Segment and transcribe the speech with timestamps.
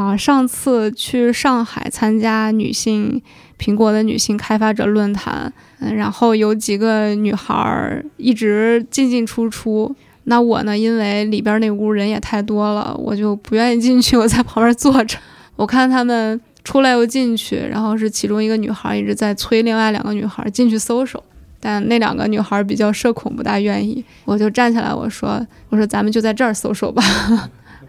[0.00, 3.20] 啊，上次去上海参加女性
[3.58, 9.94] 苹果的女性开发者论坛，嗯，然后有几个女孩儿一直进进出出。
[10.24, 15.18] 那我呢，因为里边那屋人也太多了，我就不愿意进去，我在旁边坐着。
[15.56, 21.22] 我看他们出来又进去，然后是其中一个女孩一直在催另外两个女孩进去搜搜，
[21.60, 24.02] 但那两个女孩比较社恐，不大愿意。
[24.24, 27.02] 我就站起来，我说：“我说咱们就在这儿搜搜吧。”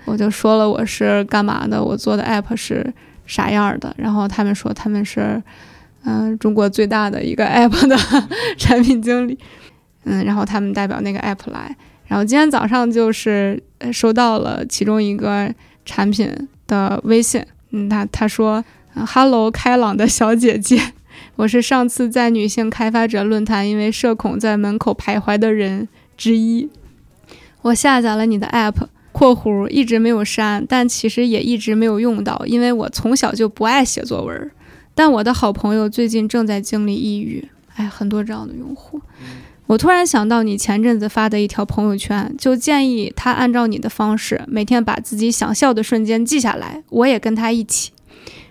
[0.05, 2.93] 我就说了我是干嘛的，我做的 app 是
[3.25, 3.94] 啥样的。
[3.98, 5.41] 然后他们说他们是，
[6.03, 7.95] 嗯，中国最大的一个 app 的
[8.57, 9.38] 产品经理。
[10.03, 11.76] 嗯，然后他们代表那个 app 来。
[12.07, 13.62] 然后今天早上就是
[13.93, 15.53] 收到了其中一个
[15.85, 16.29] 产品
[16.68, 20.81] 的微信，嗯，他他说，Hello，开朗的小姐姐，
[21.38, 25.88] 我是上次在女性开发者论坛因为社恐在门口徘徊的人
[26.18, 26.70] 之一，
[27.62, 28.88] 我下载了你的 App（
[29.21, 34.52] 括弧一直没有删，但其实也一直没有用到，因为我从小就不爱写作文，
[34.95, 38.99] 但我的好朋友最近正在经历抑郁，哎，很多这样的用户。
[39.68, 46.84] 我突然想到你前阵子发的一条朋友圈，就建议他按照你的方式，每天把自己想笑的瞬间记下来。
[46.90, 47.91] 我也跟他一起，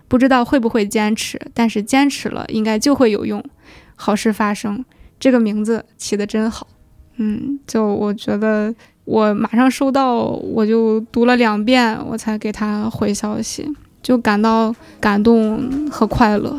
[0.07, 3.45] 不知道会不会坚持，但是坚持了应该就会有用，
[3.97, 4.85] 好事发生。
[5.19, 6.69] 这个名字起的真好，
[7.17, 8.73] 嗯，就我觉得
[9.11, 10.23] 我马上收到，
[10.55, 13.69] 我就读了两遍，我才给他回消息，
[14.01, 16.57] 就感到感动和快乐。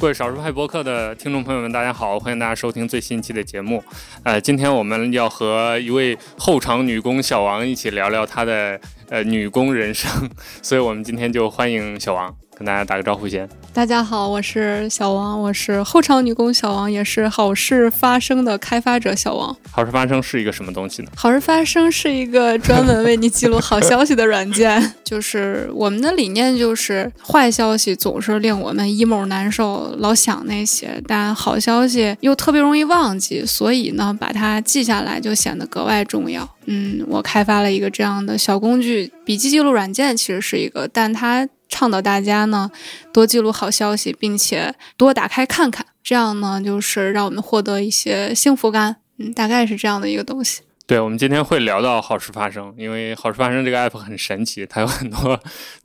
[0.00, 3.82] 各位少数派博客的听众朋友们，大家好，欢迎大家收听最新一期的节目。
[4.22, 10.08] 呃，今天我们要和一位后场女工小王一起聊聊她的呃女工人生，
[10.62, 12.32] 所以我们今天就欢迎小王。
[12.54, 13.48] 跟大家打个招呼先。
[13.78, 19.56] 大家好，我是小王，我是后场女工小王，也是好事发生的开发者小王。
[19.70, 21.12] 好事发生是一个什么东西呢？
[21.14, 24.94] 好事发生是一个专门为你记录好消息的软件。
[25.04, 36.56] 就是我们的理念就是，坏消息总是令我们 emo 难受，老想那些；但好消息又特别容易忘记，所以呢，把它记下来就显得格外重要。
[36.66, 41.48] 嗯，我开发了一个这样的小工具，笔记记录软件其实是一个，但它。
[41.68, 42.70] 倡导大家呢
[43.12, 48.96] 多记录好消息，并且多打开看看，这样呢就是让我们获得一些幸福感。
[49.18, 50.62] 嗯，大概是这样的一个东西。
[50.88, 55.38] 对，我们今天会聊到好事发生，因为好事发生这个 app 很神奇，它有很多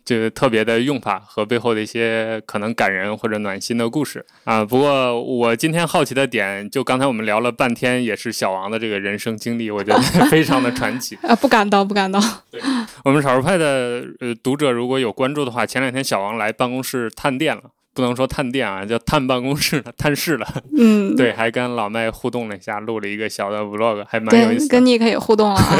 [0.05, 4.63] 就是特别的用法和背后的一些可能感人或者暖心的故事啊。
[4.63, 11.35] 不过我今天好奇的点，就刚才我们聊了半天，也是小王的这个人生经历，我觉得非常的传奇 啊。
[11.35, 12.23] 不敢当，不敢当。
[12.49, 12.61] 对，
[13.03, 17.63] 我们少数派的呃读者如果有关注的话，前两天小王来办公室探店了。
[17.93, 20.63] 不能说探店啊，叫探办公室了，探视了。
[20.75, 24.67] 嗯，对，还跟老麦互动了一下，录了一个小的 vlog，还蛮有意思。
[24.67, 25.79] 跟你可以互动了啊，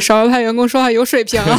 [0.00, 1.58] 少数派员工说话有水平啊。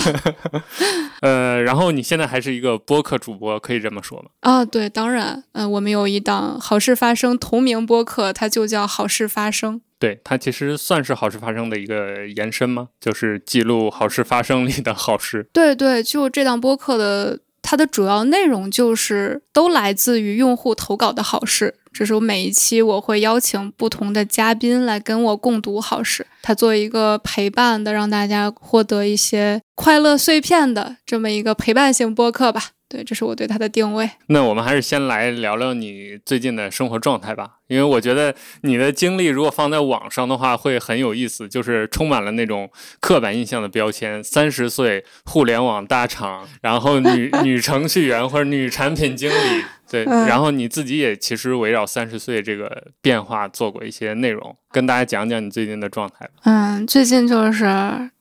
[1.22, 4.30] 呃，然后你现在还是一个播客主播，可以这么说吗？
[4.42, 9.82] 啊，对，当然，嗯，我们有一档好事发生同名播客，它就叫好事发生。
[10.00, 12.90] 对，它其实算是好事发生的一个延伸吗？
[13.02, 15.50] 就是记录好事发生里的好事。
[15.52, 17.40] 对对，就这档播客的。
[17.70, 32.70] 它的主要内容就是都来自于用户投稿的好事，这是我每一期我会邀请不同的嘉宾来跟我共读好事，它作为一个陪伴的，让大家获得一些快乐碎片的这么一个陪伴型播客吧。
[32.90, 34.10] 对，这是我对它的定位。
[34.28, 42.70] 那我们还是先来聊聊你最近的生活状态吧，因为我觉得你的经历如果放在网上的话会很有意思，就是充满了那种
[43.02, 44.24] 刻板印象的标签。
[44.24, 56.30] 三十岁互联网大厂，然后女 女程序员或者女产品经理，对，然后你自己也其实围绕三十岁这个变化做过一些内容，跟大家讲讲你最近的状态。
[56.44, 57.66] 嗯，最近就是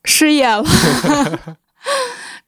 [0.04, 0.64] 失业了。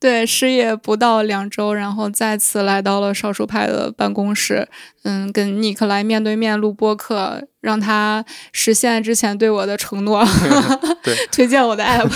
[0.00, 4.68] 对，失业不到两周，然后再次来到了少数派的办公室，
[5.02, 10.24] 嗯，跟尼克来面对面录播客，让他实现之前对我的承诺
[11.02, 12.08] 对，推荐我的 app。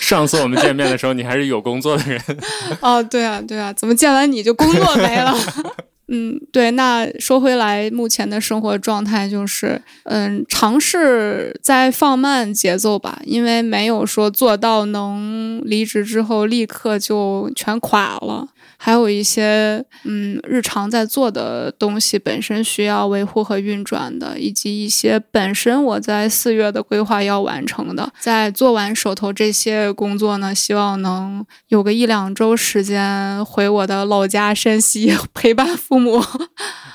[0.00, 2.20] 上次我们见面的时候，你还是有工作的人。
[2.80, 5.36] 哦，对啊，对啊，怎么见完你就工作没了？
[6.08, 6.70] 嗯，对。
[6.72, 18.48] 那说回来，目前的生活状态就是，嗯，尝试在放慢节奏吧，因为没有说做到能离职之后立刻就全垮了。
[18.76, 28.12] 还有一些嗯，日常在做的东西本身需要维护和运转的，以及一些本身我在四月的规划要完成的。
[28.20, 36.22] 在做完手头这些工作呢，希望能有个一两周时间回我的老家山西 陪伴父母。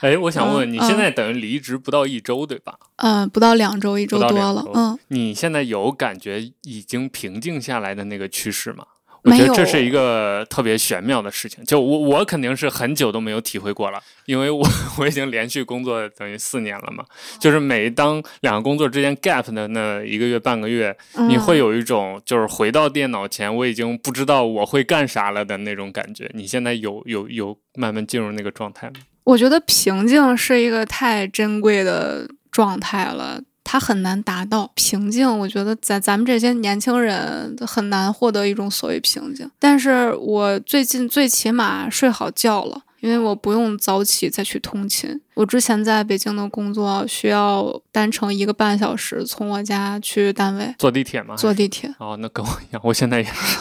[0.01, 2.75] 哎，我想问，你现在等于离职不到一周对吧？
[2.97, 4.65] 嗯，不到两周，一周多了。
[4.73, 8.85] 嗯，你现在有感觉已经平静下来的那个趋势吗？
[9.23, 14.65] 我觉得这是一个特别玄妙的事情，就我我肯定是很久都没有体会过了，因为我
[14.97, 17.03] 我已经连续工作等于四年了嘛，
[17.39, 20.95] 就是每当两个工作之间 gap 的那一个月半个月，
[21.27, 26.29] 你会有一种就是回到电脑前我已经不知道我会干啥了的那种感觉。
[26.33, 28.93] 你现在有有有慢慢进入那个状态吗？
[29.25, 33.41] 我觉得平静是一个太珍贵的状态了。
[33.71, 39.47] 它很难达到平静，我觉得咱咱们这些年轻人很难获得一种所谓平静。
[39.59, 45.21] 但是我最近最起码睡好觉了，因为我不用早起再去通勤。
[45.35, 51.35] 我之前在北京的工作需要单程一个半小时从我家去单位，坐地铁吗？
[51.35, 51.93] 坐地铁。
[51.99, 53.57] 哦，那跟我一样，我现在也是。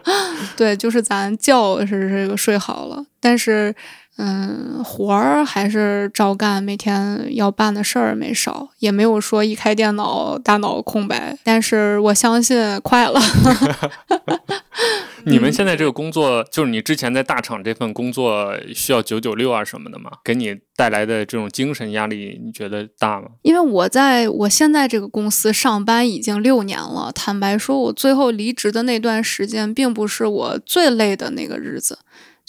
[0.56, 3.74] 对，就是咱觉是这个睡好了，但是。
[4.22, 11.38] 嗯，活儿还是照干，每天要办的事儿没少，也没有说一开电脑大脑空白。
[11.42, 13.18] 但是我相信快了。
[15.24, 20.10] 你们现在这个工作，就是你之前在大厂这份工作需要九九六啊什么的吗？
[20.22, 23.28] 给你带来的这种精神压力，你觉得大吗？
[23.40, 31.98] 因为我在我现在这个公司上班已经六年了，坦白说，我最后离职的那段时间，并不是我最累的那个日子。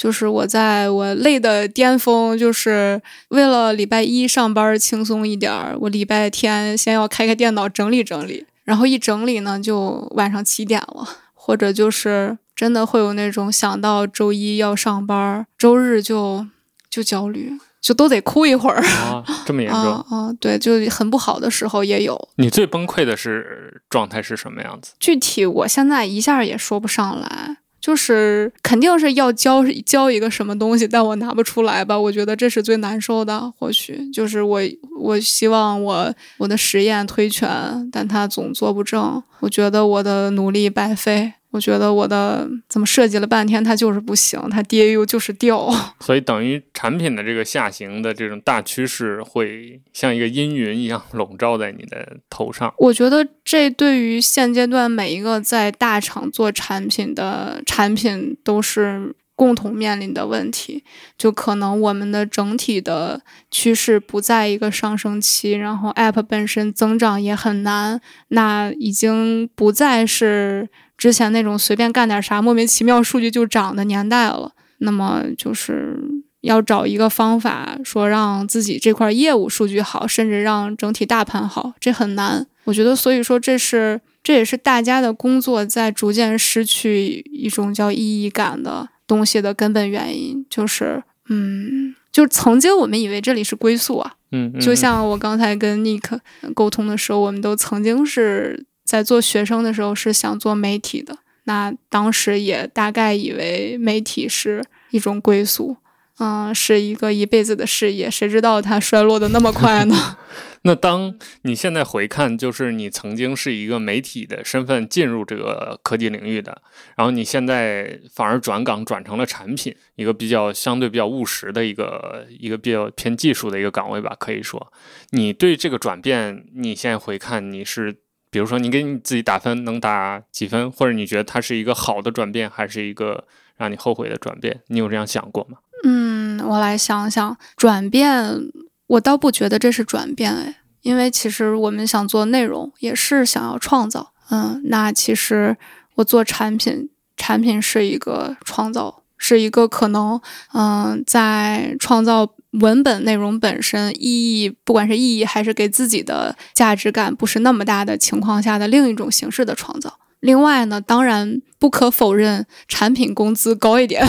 [0.01, 16.47] 就是我在我累的巅峰，就是为了礼拜一上班轻松一点儿，我礼拜天先要开开电脑整理整理，然后一整理呢就晚上七点了，或者就是真的会有那种想到周一要上班，周日就
[16.89, 20.33] 就焦虑，就都得哭一会儿啊， 这么严重啊？
[20.41, 22.29] 对，就很不好的时候也有。
[22.37, 24.93] 你最崩溃的是状态是什么样子？
[24.99, 27.57] 具体我现在一下也说不上来。
[27.81, 31.99] 就是肯定是要交交一个什么东西，但我拿不出来吧？
[31.99, 33.51] 我觉得这是最难受的。
[33.57, 34.61] 或许就是我，
[34.99, 39.21] 我希望我我的实验推全，但他总做不正。
[39.39, 41.33] 我觉得我的努力白费。
[41.51, 45.69] 我觉得我的怎么设计了半天，它就是不行，它 DAU 就是掉，
[45.99, 52.73] 所以等于产品的这个下行的这种大趋势会像一个阴云一样笼罩在你的头上。
[52.77, 60.85] 我觉得这对于现阶段每一个在大厂做产品的产品都是共同面临的问题，
[61.17, 67.99] 就可能我们的整体的趋势不在一个上升期，然后 App 本身增长也很难，
[68.29, 70.69] 那已经不再是。
[71.01, 75.97] 之前那种随便干点啥莫名其妙数据就涨的年代了，那么就是
[76.41, 82.45] 要找一个方法，说让自己这块业务数据好，甚至让整体大盘好，这很难。
[82.65, 96.19] 我觉得，所以说这是这也是大家的工作在逐渐失去一种叫意义感的东西的根本原因，就是嗯，就曾经我们以为这里是归宿啊，嗯，就像我刚才跟 Nick
[96.53, 98.67] 沟通的时候，我们都曾经是。
[98.91, 105.77] 在做学生的时候是想做媒体的，那当时也大概以为媒体是一种归宿，
[106.19, 108.11] 嗯，是一个一辈子的事业。
[108.11, 110.17] 谁知道它衰落的那么快呢？
[110.63, 116.61] 那当你现在回看，就是你曾经是一个媒体的身份进入这个科技领域的，
[116.97, 124.73] 然后你现在反而转岗转成了产品，一个比较相对比较务实的一个一个比较偏技术的一个岗位吧，可以说，
[125.11, 128.00] 你对这个转变，你现在回看你是。
[128.31, 130.71] 比如说，你给你自己打分，能打几分？
[130.71, 133.25] 或者你觉得它是一个好的转变，还是一个
[133.57, 134.61] 让你后悔的转变？
[134.67, 135.57] 你有这样想过吗？
[135.83, 138.49] 嗯，我来想想，转变，
[138.87, 144.13] 我倒不觉得这是转变哎，因为其实我们想做内容，也是想要创造。
[144.29, 145.57] 嗯，那其实
[145.95, 150.21] 我做产品，产品是一个创造，是一个可能，
[150.53, 152.33] 嗯，在创造。
[152.51, 159.99] 文本内容本身意义，不管是意义还是给自己的价值感不是那么大的情况下的另一种形式的创造。
[160.19, 164.05] 另外呢，当然不可否认，产品工资高一点。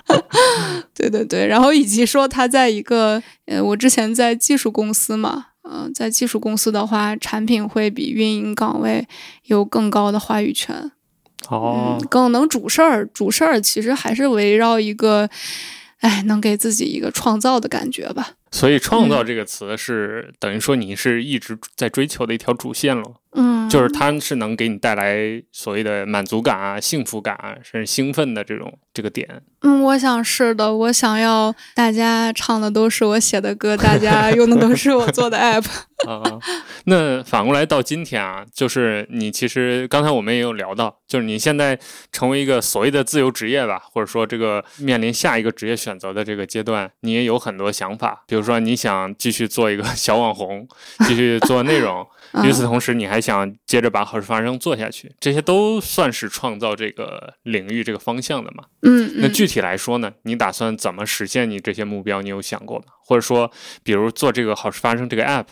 [0.94, 9.06] 对对对，然后以及说他在一个，呃，我之前在技术公司嘛，嗯，在技术公司的话，产品会比运营岗位
[9.44, 10.92] 有更高的话语权。
[11.50, 13.04] 哦，更能主事儿。
[13.06, 15.28] 主事儿其实还是围绕一个。
[16.00, 18.34] 哎，能给自己一个创造的感觉吧。
[18.50, 23.04] 所以“创造”这个词是等于说你是一直在追求的一条主线了。
[23.38, 29.42] 嗯，就是它是能给你带来所谓的满足感啊、幸福感啊，甚至兴奋的这种这个点。
[29.60, 35.66] 嗯，我想是的，我想要大家唱的都是我写的歌，大家用的都是我做的 app。
[36.06, 36.22] 啊，
[36.84, 41.78] 那反过来到今天啊，就是你其实刚才我们也有聊到，就是你现在
[42.10, 50.68] 成为一个所谓的自由职业吧，或者说这个面临下一个职业选择的这个阶段，你也有很多想法，比如说你想继续做一个 小网红，
[51.06, 52.06] 继续做内容。
[52.44, 58.64] 与此同时，你还想接着把好事发生做下去，这些都算是创造这个领域这个方向的嘛？
[58.82, 62.20] 嗯，那具体来说呢，你打算怎么实现你这些目标？
[62.20, 62.84] 你有想过吗？
[63.02, 63.50] 或者说，
[63.82, 65.46] 比如做这个好事发生这个 app，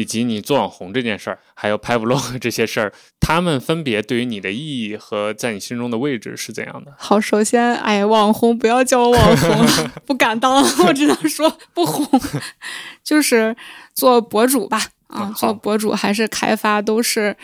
[0.00, 6.94] 以及你做网红这件事儿，还有拍 vlog 这些事儿，他们分别对于你的意义和在你心中的位置是怎样的？
[6.96, 9.66] 好，首先，哎，网红不要叫我网红，
[10.06, 12.20] 不敢当，我只能说不红，
[13.04, 13.54] 就是
[13.94, 14.80] 做博主吧。
[15.08, 17.36] 啊，做博主还是开发都是，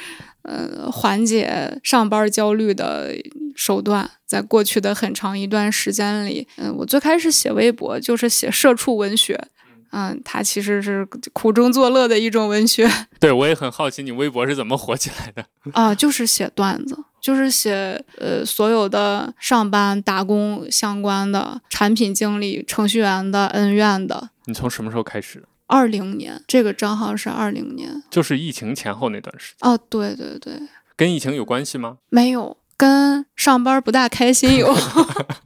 [0.42, 3.12] 呃，缓解上班焦虑的
[3.56, 4.08] 手段。
[4.24, 9.40] 在过去的很长一段时间里，嗯，我最开始写微博就是写社畜文学，
[9.90, 12.88] 嗯，它其实是苦中作乐的一种文学。
[13.20, 15.94] 对，我也很好奇你微博是怎么火起来的 啊？
[15.94, 24.30] 就是写段子，就是写呃所有的上班打工相关的产品经理、程序员的恩怨的。
[24.44, 25.48] 你从什么时候开始的？
[25.66, 29.68] 二零年，这个账号是二零年，就是疫情前后那段时间。
[29.68, 30.52] 哦，对对对，
[30.96, 31.98] 跟疫情有关系吗？
[32.08, 32.56] 没有。
[32.76, 34.74] 跟上班不大开心有，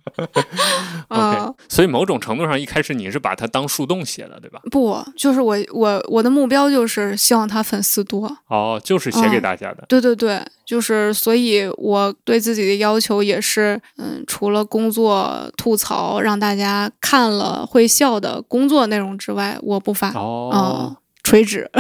[1.09, 4.61] 啊，所以某种程度上一开始你是把它当树洞写的，对吧？
[4.71, 8.37] 不，就是我我我的目标就是希望他粉丝多。
[8.49, 9.85] 哦，就是写给大家的。
[9.89, 20.11] 对对对，就是所以我对自己的要求也是，嗯，除了工作吐槽让大家看了会笑的工作内容之外，我不发。
[20.11, 20.97] 哦。
[21.31, 21.71] 垂直，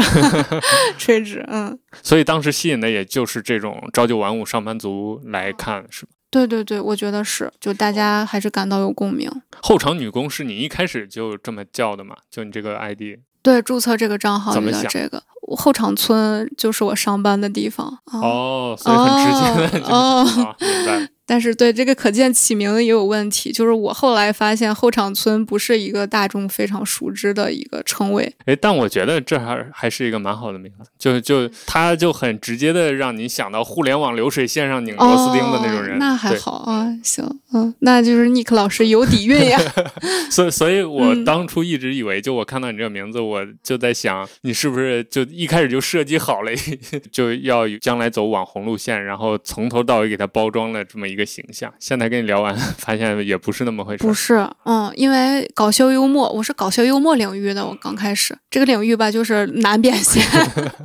[0.97, 6.12] 垂直，嗯，所以当时吸引的也就是这种朝九晚五上班族来看，是吧？
[6.30, 9.28] 对对对，我觉得是，就大家还是感到有共鸣。
[9.61, 12.14] 后场女工是你一开始就这么叫的嘛？
[12.30, 13.19] 就你这个 ID？
[13.42, 15.23] 对，注册这个账号就叫这个。
[15.57, 17.99] 后场村就是我上班的地方。
[18.12, 20.25] 哦，所以很直接的，哦，
[20.61, 21.09] 明白。
[21.30, 28.34] 但是对这个可见起名也有问题，就是我后来发现后场村不是一个大众非常熟知的一个称谓。
[28.46, 36.00] 哎，但我觉得这还还是一个蛮好的名字，就就他就很直接的让你想到互联网流水线上拧螺丝钉的那种人。
[36.00, 39.56] 那还好啊，行，嗯，那就是 Nick 老师有底蕴呀。
[40.32, 46.50] 所以，所以我当初一直以为，就我看到你这个名字，我就在想，你是不是就一开始就设计好了，
[47.12, 51.19] 就要将来走网红路线，然后从头到尾给它包装了这么一个。
[51.20, 54.02] 个形象，现在跟你聊完， 发现也不是那么回事。
[54.02, 57.64] 不是，嗯，因为搞笑幽默，我是搞笑幽默领域的。
[57.64, 60.20] 我刚开始这个领域吧，就是难变现。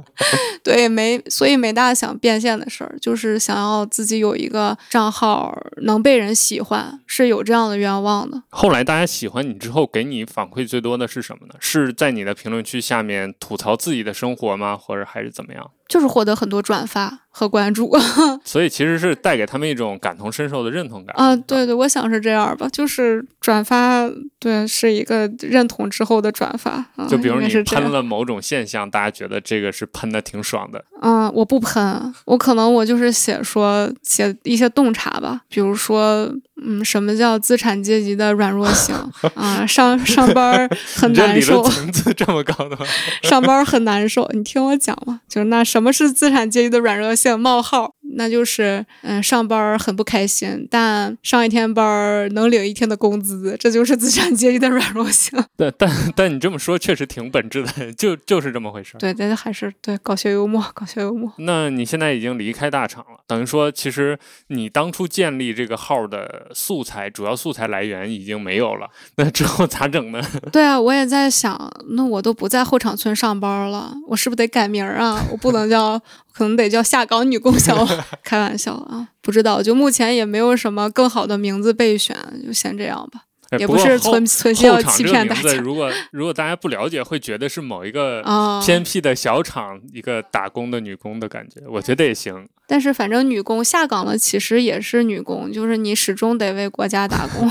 [0.61, 8.43] 对，没，所以没大想变现的事儿，就是想要自己有一个账号能被人喜欢，是有这样的愿望的。
[8.49, 11.55] 后来大家喜欢你之后，给你反馈最多的是什么呢？
[11.59, 14.75] 是在你的评论区下面吐槽自己的生活吗？
[14.75, 15.71] 或者还是怎么样？
[15.87, 17.91] 就是获得很多转发和关注，
[18.43, 21.35] 所以其实是带给他们一种感同身受的认同感啊！
[21.35, 26.83] 对对，我想是这样吧，就是转发，对，是一个认同之后的转发。
[27.07, 30.83] 就比如你喷了某种现象，大家觉得这个是喷的挺爽的。
[31.01, 36.33] 嗯，我不喷，我可能我就是写说写一些洞察吧，比如说。
[36.61, 38.95] 嗯，什么叫资产阶级的软弱性
[39.35, 39.65] 啊？
[39.67, 42.85] 上上班 很难受，层次这么高的吗？
[43.23, 47.37] 上班很难受，你听我讲嘛，就是那什么是资产阶级的软弱性？
[47.39, 55.37] 冒号，那就是嗯，上班很不开心，但上一天班能领一天的工资，这就是资产阶级的软弱性。
[55.57, 58.95] 对 但但你这么说确实挺本质的， 就就是这么回事。
[58.99, 61.31] 对，但还是对搞笑幽默，搞笑幽默。
[61.39, 66.51] 那你现在已经离开大厂了，等于说其实你当初建立这个号的。
[66.53, 70.21] 素材主要素材来源已经没有了， 那之后咋整呢？
[70.51, 75.23] 对啊，我也在想，那我都不在后场村上班了，我是不是得改名啊？
[75.31, 75.99] 我不能叫，
[76.33, 77.85] 可能得叫下岗女供销。
[78.23, 83.21] 开玩笑啊，不知道，就目前也没有什么更好的名字备选，就先这样吧。
[83.59, 85.53] 也不是存存心要欺骗大家。
[85.53, 88.21] 如果如果大家不了解，会觉得是某一个
[88.65, 91.61] 偏僻的小厂一个打工的女工的感觉。
[91.69, 92.49] 我觉得也行。
[92.67, 97.47] 但是反正女工下岗了，其实也是女工，就是你始终得为国家打工。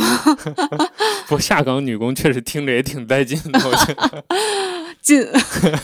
[1.28, 4.24] 不下岗女工确实听着也挺带劲的，我觉得。
[5.04, 5.20] 进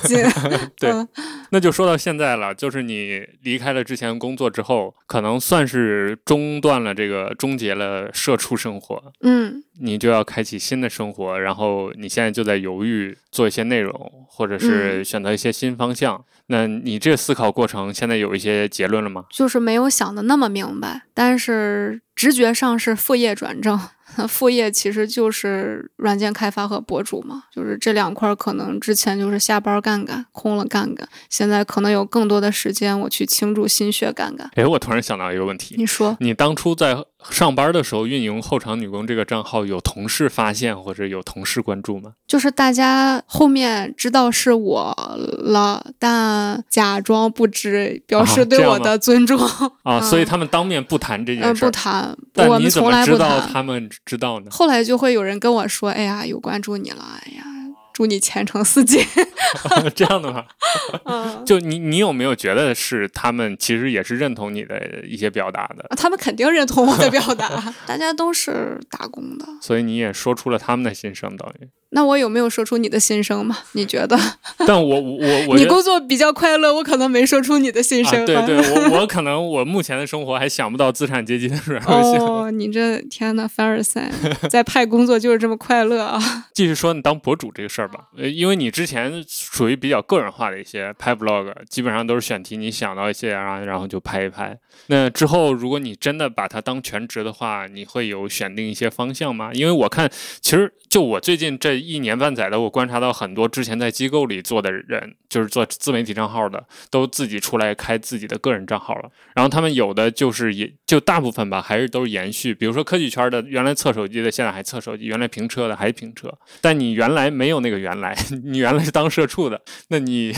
[0.04, 0.18] 进，
[0.80, 1.06] 对嗯
[1.52, 13.92] 那就说到现在了，就是你离开了之前工作之后，可能算是中断了这个，终结了社畜生活，嗯你就要开启新的生活，然后你现在就在犹豫做一些内容，
[14.28, 16.24] 或者是选择一些新方向。
[16.46, 19.24] 那你这思考过程现在有一些结论了吗？
[19.30, 23.78] 就是没有想的那么明白，但是直觉上是副业转正。
[24.26, 34.50] 副业其实就是软件开发和博主嘛，就是这两块儿可能之前就是下班干干，空了干干，现在可能有更多的时间我去倾注心血干干。
[34.54, 36.96] 哎，我突然想到一个问题，你说，你当初在
[37.28, 42.12] 上班的时候运营后场女工这个账号，有同事发现或者有同事关注吗？
[42.26, 44.94] 就是大家后面知道是我
[45.38, 49.38] 了，但假装不知，表示对我的尊重。
[49.38, 51.68] 啊，嗯所以他们当面不谈这呃，件事儿。
[51.68, 53.18] 不谈，我但你怎么知。
[53.18, 54.46] 道他们知道呢？
[54.50, 57.44] 后来就会有人跟我说：“哎呀，有关注你了，哎呀，
[57.92, 59.04] 祝你前程似锦。
[59.94, 60.44] 这样的吗？
[61.04, 65.84] 嗯”就你，你有没有觉得是他们其实也是认同你的一些表达的？
[65.96, 69.46] 他们肯定认同我的表达， 大家都是打工的。
[69.60, 71.68] 所以你也说出了他们的心声，等于。
[71.92, 73.58] 那我有没有说出你的心声吗？
[73.72, 74.16] 你觉得？
[74.64, 78.24] 但我我我你工作比较快乐，我可能没说出你的心啊，声。
[78.24, 82.20] 对对，我我可能我目前的生活还想不到资产阶级的软弱性。
[82.24, 84.08] 哦，你这天呐，凡尔赛，
[84.48, 86.46] 在派工作就是这么快乐啊！
[86.54, 94.58] 继续说你当博主这个事儿吧，因为你之前属于比较个人化的一些拍 vlog，基本上都是选题，你想到一些啊，然后就拍一拍。
[94.86, 99.50] 那之后，如果你真的把它当全职的话，你会有选定一些方向吗？
[99.52, 100.10] 因为我看，
[100.40, 109.08] 其实就我最近这一年半载的，我观察到很多之前在机构里做的人，就是做自媒体账号的，都自己出来开自己的个人账号了。
[109.36, 116.28] 然后他们有的就是也就大部分吧，还是都是延续，比如说科技圈的，原来测手机的，现在还测手机；原来评车的还评车。
[116.60, 120.34] 但你原来没有那个原来， 你原来是当社畜的，那你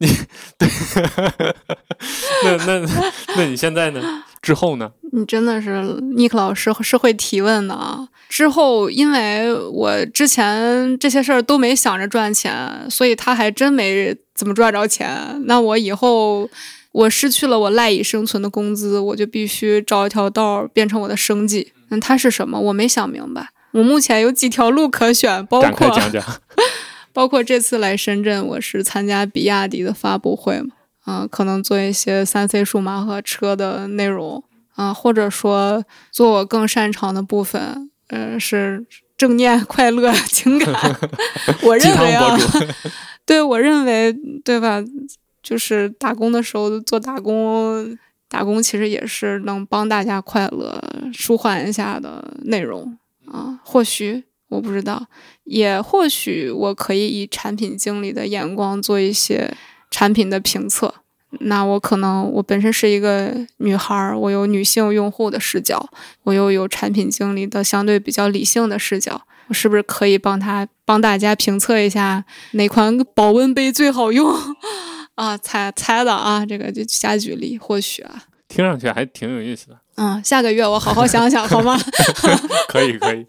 [0.00, 0.08] 你
[0.58, 0.68] 对，
[2.44, 2.86] 那那
[3.36, 4.24] 那你现在呢？
[4.42, 4.92] 之后呢？
[5.12, 5.80] 你真的是
[6.14, 8.06] 尼克老师是会提问的啊。
[8.28, 15.42] 之后，因为我之前这些事儿都没想着赚钱，所以他还真没怎么赚着钱。
[15.46, 16.48] 那我以后
[16.92, 21.72] 我失去了我赖以生存的工资，我就必须找一条道儿变成我的生计。
[21.90, 22.58] 嗯，它是什么？
[22.58, 23.48] 我没想明白。
[23.72, 26.22] 我目前有几条路可选，包括讲讲。
[27.12, 30.70] 包括这次来深圳，我是参加比亚迪的发布会嘛，
[31.06, 34.42] 嗯、可能做一些三 C 数码和车的内容，
[34.74, 38.84] 啊、或者说做我更擅长的部分，呃，是
[39.16, 40.74] 正念、 快乐、 情感。
[41.62, 42.36] 我认为啊
[43.26, 44.12] 对我认为，
[44.44, 44.82] 对吧？
[45.42, 47.96] 就是打工的时候做打工，
[48.28, 53.60] 打工其实也是能帮大家快乐、舒缓一下的内容啊。
[53.62, 55.06] 或许我不知道，
[55.44, 59.54] 也或许我可以以产品经理的眼光做一些
[59.90, 60.94] 产品的评测。
[61.40, 65.88] 那我可能我本身是一个女孩儿，我有女性用户的视角，
[66.22, 74.34] 我又有产品经理的相对比较理性的视角，我是不是可以帮他帮大家评测一下哪款保温杯最好用
[75.16, 75.36] 啊？
[75.38, 79.78] 猜猜的啊，这个就瞎举例，或许啊，听上去还挺有意思的。
[79.96, 81.78] 嗯，下个月我好好想想好吗？
[82.68, 83.24] 可以可以。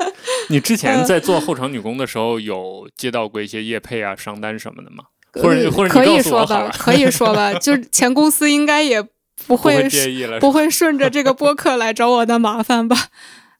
[0.50, 5.04] 你之呃前在做后场女工的时候，有接到过一些业配啊、商单什么的吗？
[5.42, 5.90] 或者呃或者
[6.22, 9.10] 说吧，可以说吧， 就是前公司应该也不
[9.48, 9.88] 不会。
[10.40, 12.96] 不会顺着这个播客来找我的麻烦吧？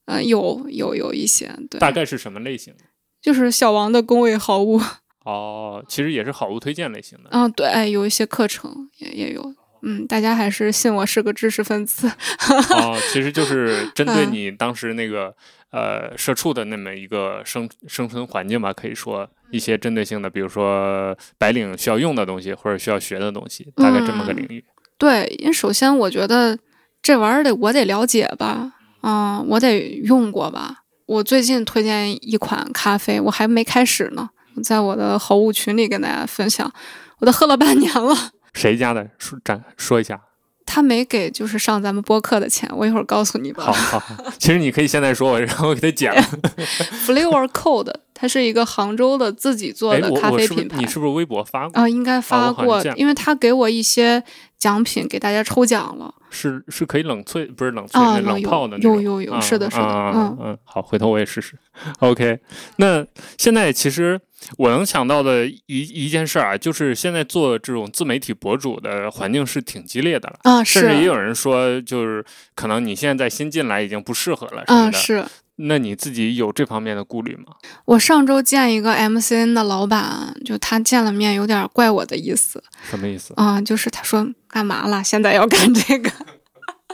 [0.06, 2.74] 嗯、有有有一些，对，大概是什么类型？
[3.22, 4.80] 就是小王的工位好物，
[5.26, 7.30] 哦，其实也是好物推荐类型的。
[7.32, 12.08] 嗯，对，哎有一些课程也也有，嗯，大家还是信我是个知识分子，
[12.70, 15.36] 哦， 其实就是针对嗯你当时那个
[15.72, 24.64] 呃社畜的那么一个生生存环境吧，可以说一些针对性的，比如说白领需要用的东西或者需要学的东西，大概这么个领域。
[24.98, 26.58] 对，因为首先我觉得
[27.02, 30.78] 这玩意儿得我得了解吧，嗯，我得用过吧。
[31.06, 34.30] 我最近推荐一款咖啡，我还没开始呢，
[34.64, 36.72] 在我的好物群里跟大家分享，
[37.20, 38.16] 我都喝了半年了。
[38.54, 39.10] 谁家的？
[39.20, 40.22] 说展说一下。
[40.66, 43.64] 他没给就是上咱们播客的钱，我一会儿告诉你吧。
[43.64, 46.22] 好好好，其实你可以现在说我，然后我给他剪了。
[47.06, 50.78] Flavor Code，它是一个杭州的自己做哎，的咖啡品牌。
[50.78, 51.82] 是你是不是微博发过？
[51.82, 54.24] 啊、应该发过，因为他给我一些
[54.58, 56.16] 奖品，给大家抽奖了。
[56.30, 58.96] 是是可以冷萃，不是冷萃，啊，冷泡的那种。
[58.96, 61.58] 有有有，啊是的，是的，啊嗯嗯，好，回头我也试试。
[62.00, 62.40] OK，
[62.78, 63.06] 那
[63.38, 64.20] 现在其实
[64.58, 70.40] 我能想到的一一件事儿啊，就是现在做这种自媒体博主的环境是挺激烈的了。
[70.44, 74.98] 啊，是，甚至也有人说，就是可能你现在在新进来已经不适合了什么啊，的。
[74.98, 75.26] 是，
[75.58, 77.54] 那你自己有这方面的顾虑吗？
[77.86, 82.62] 我上周见一个 MCN 的老板，就他见了面有点怪我的意思。
[82.90, 83.34] 什么意思？
[83.38, 85.04] 啊、就是他说干嘛了？
[85.04, 86.12] 现在要干这个，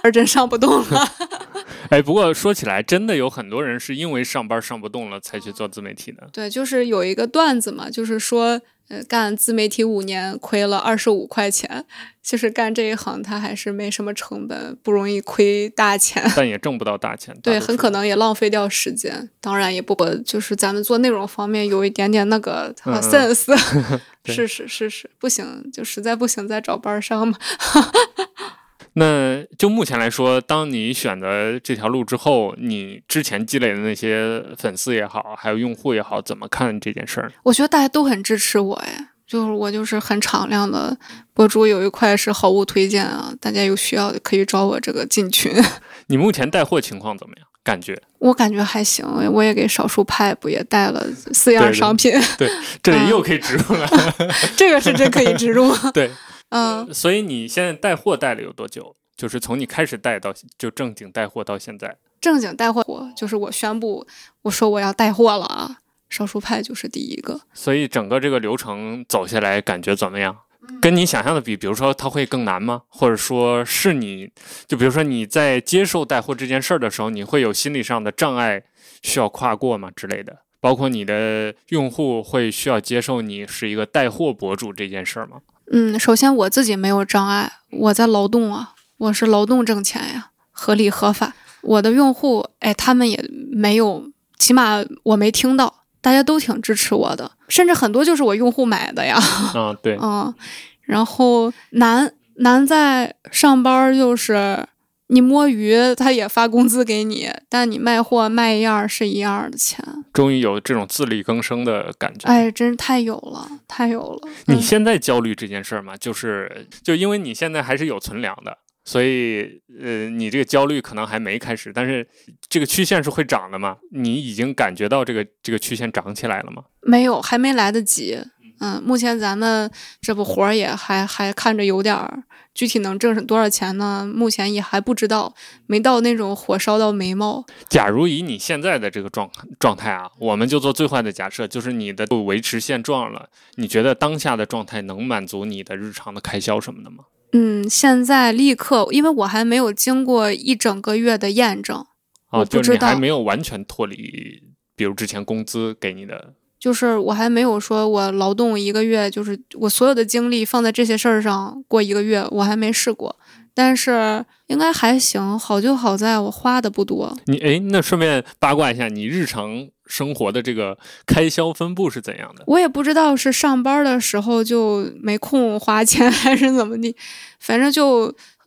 [0.04, 1.08] 而真上不动了。
[1.89, 6.30] 哎，不过说起来，真的有很多人是因为上班上不动了才去做自媒体的。
[6.32, 11.86] 对，就是有一个段子嘛，就是说，呃，干自媒体五年亏了二十五块钱，
[12.21, 16.21] 就是干这一行他还是没什么成本，不容易亏大钱。
[16.36, 17.34] 但也挣不到大钱。
[17.41, 19.30] 对，很可能也浪费掉时间。
[19.39, 23.45] 当然也不，就是咱们做内容方面有一点点那个嗯嗯 sense，
[24.23, 27.38] 对 是是是是，不行就实在不行再找班儿上嘛。
[28.93, 37.32] 那就目前来说，当你选择这条路之后，你之前积累的那些粉丝也好，还有用户也好，怎么看这件事儿？
[37.43, 40.97] 我觉得大家都很支持我哎，就是我就是很敞亮的
[41.34, 45.51] 博主，有一块是好物推荐啊，大家有需要的可以找我这个进群。
[46.08, 47.47] 你目前带货情况怎么样？
[47.63, 52.49] 感觉我感觉还行，我也给少数派不也带了四样商品，对
[52.82, 53.88] 这里嗯又可以植入了。
[54.58, 55.71] 这个是真可以植入。
[55.93, 56.10] 对，
[56.51, 58.95] 嗯，所以你现在带货带了有多久？
[59.17, 64.07] 就是从你开始带到就正经带货到现在，正经带货就是我宣布
[64.43, 65.77] 我说我要带货了啊，
[66.09, 67.41] 少数派就是第一个。
[67.53, 70.35] 所以整个这个流程走下来感觉怎么样？
[70.81, 72.83] 跟你想象的比，比如说它会更难吗？
[72.87, 74.31] 或者说是你，
[74.67, 78.63] 就比如说你在接受带货这件事儿的时候，你会有心理上的障碍
[79.01, 80.39] 需要跨过吗之类的？
[80.59, 85.41] 包括你的用户会需要接受你是一个带货博主这件事儿吗？
[85.73, 91.34] 嗯，首先我自己没有障碍，我在劳动啊，我是劳动挣钱呀，合理合法。
[91.62, 99.17] 我的用户，哎，他们也没有，起码我没听到，大家都挺支持我的，甚至很多就是我用户买的呀。
[99.53, 100.34] 啊，对， 嗯，
[100.81, 104.65] 然后难难在上班儿就是
[105.12, 109.84] 你摸鱼，他也发工资给你，但你卖货卖一样儿是一样儿的钱。
[110.13, 112.28] 终于有这种自力更生的感觉。
[112.30, 114.30] 哎，真是太有了，太有了。
[114.47, 115.97] 嗯你现在焦虑这件事儿吗？
[115.97, 122.08] 就是就因为你现在还是有存粮的，所以呃，你这个焦虑可能还没开始，但是
[122.47, 123.76] 这个曲线是会涨的嘛？
[123.91, 126.63] 你已经感觉到这个这个曲线涨起来了吗？
[126.82, 128.17] 没有，还没来得及。
[128.62, 129.69] 嗯，目前咱们
[130.00, 134.09] 这不活儿也还还看着有点儿，具体能挣多少钱呢？
[134.13, 135.33] 目前也还不知道，
[135.67, 137.45] 没到那种火烧到眉毛。
[137.69, 143.29] 假如以你现在的这个状状态啊，我们就做最坏的假设，就是你的维持现状了。
[143.55, 147.05] 你觉得当下的状态能满足你的日常的开销什么的吗？
[147.33, 151.85] 嗯，现在立刻，因为我还没有经过一整个月的验证，
[152.27, 154.43] 啊，就是你还没有完全脱离，
[154.75, 163.15] 比如之前工资给你的就是我还没有说我劳动一个月，就是我所有的精力放在这些事儿上过一个月，我还没试过。
[163.54, 167.17] 但是应该还行，好就好在我花的不多。
[167.26, 172.43] 你哎，那顺便八卦一下，你日常生活的这个开销分布是怎样的？
[172.45, 176.95] 我也不知道是上班的时候就没空花钱， 还是怎么地，
[177.39, 178.04] 反正就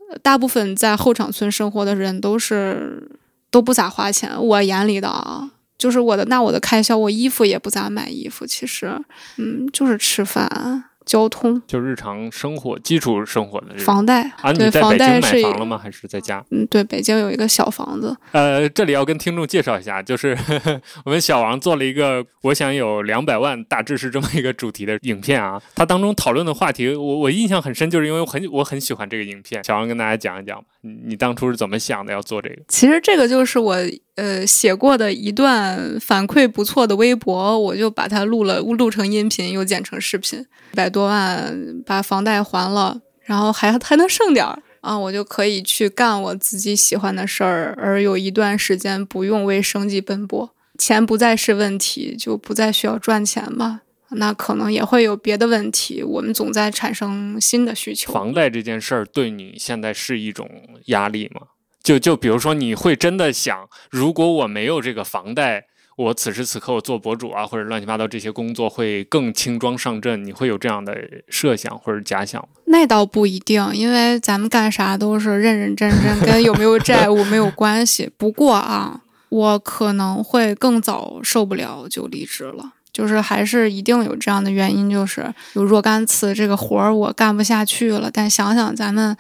[0.09, 3.11] 呃大部分在后场村生活的人都是
[3.50, 5.50] 都不咋花钱，我眼里的啊，
[5.85, 8.99] 就是我的那我的开销，我衣服也不咋买衣服，其实，
[9.37, 13.77] 嗯，就是吃饭、交通、就日常生活、基础生活的。
[13.77, 15.77] 房贷，啊，你对，房在北京贷是一买房了吗？
[15.77, 16.42] 还是在家？
[16.51, 20.35] 嗯，对，北京有一个小房子，呃，这里要跟听众介绍一下，就是
[21.05, 25.61] 我们小王做了一个“我想有两百万”，大致是这么一个主题的影片啊。
[25.75, 29.62] 他当中讨论的话题，我我印象很深，就是因为我很我很喜欢这个影片。
[29.62, 32.62] 小王跟大家讲一讲，你你当初是怎么想的要做这个？
[32.68, 33.77] 其实这个就是我
[34.16, 40.40] 呃写过的一段反馈不错的微博，我就把它录了，录成音频，又剪成视频，
[40.72, 53.81] 一百多万把房贷还了，然后还还能剩点儿啊，我就可以去干我自己喜欢的事儿，而有一段时间不用为生计奔波，钱不再是问题，就不再需要赚钱嘛。
[54.16, 58.12] 那可能也会有别的问题，我们总在产生新的需求。
[58.12, 60.48] 房贷这件事儿对你现在是一种
[60.87, 61.48] 压力吗？
[61.85, 65.66] 就就比如说，你会真的想，如果我没有这个房贷，
[65.97, 70.97] 我此时此刻我做博主啊，或者乱七八糟这些工作会更轻装上阵，你会有这样的
[71.29, 72.42] 设想或者假想？
[72.64, 78.11] 那倒不一定，因为咱们干啥都是认认真真，跟有没有债务没有关系。
[78.16, 82.73] 不过啊，我可能会更早受不了就离职了。
[82.94, 89.16] 就是还是一定有这样的原因，就是有若干次这个活儿我干不下去了，但想想咱们，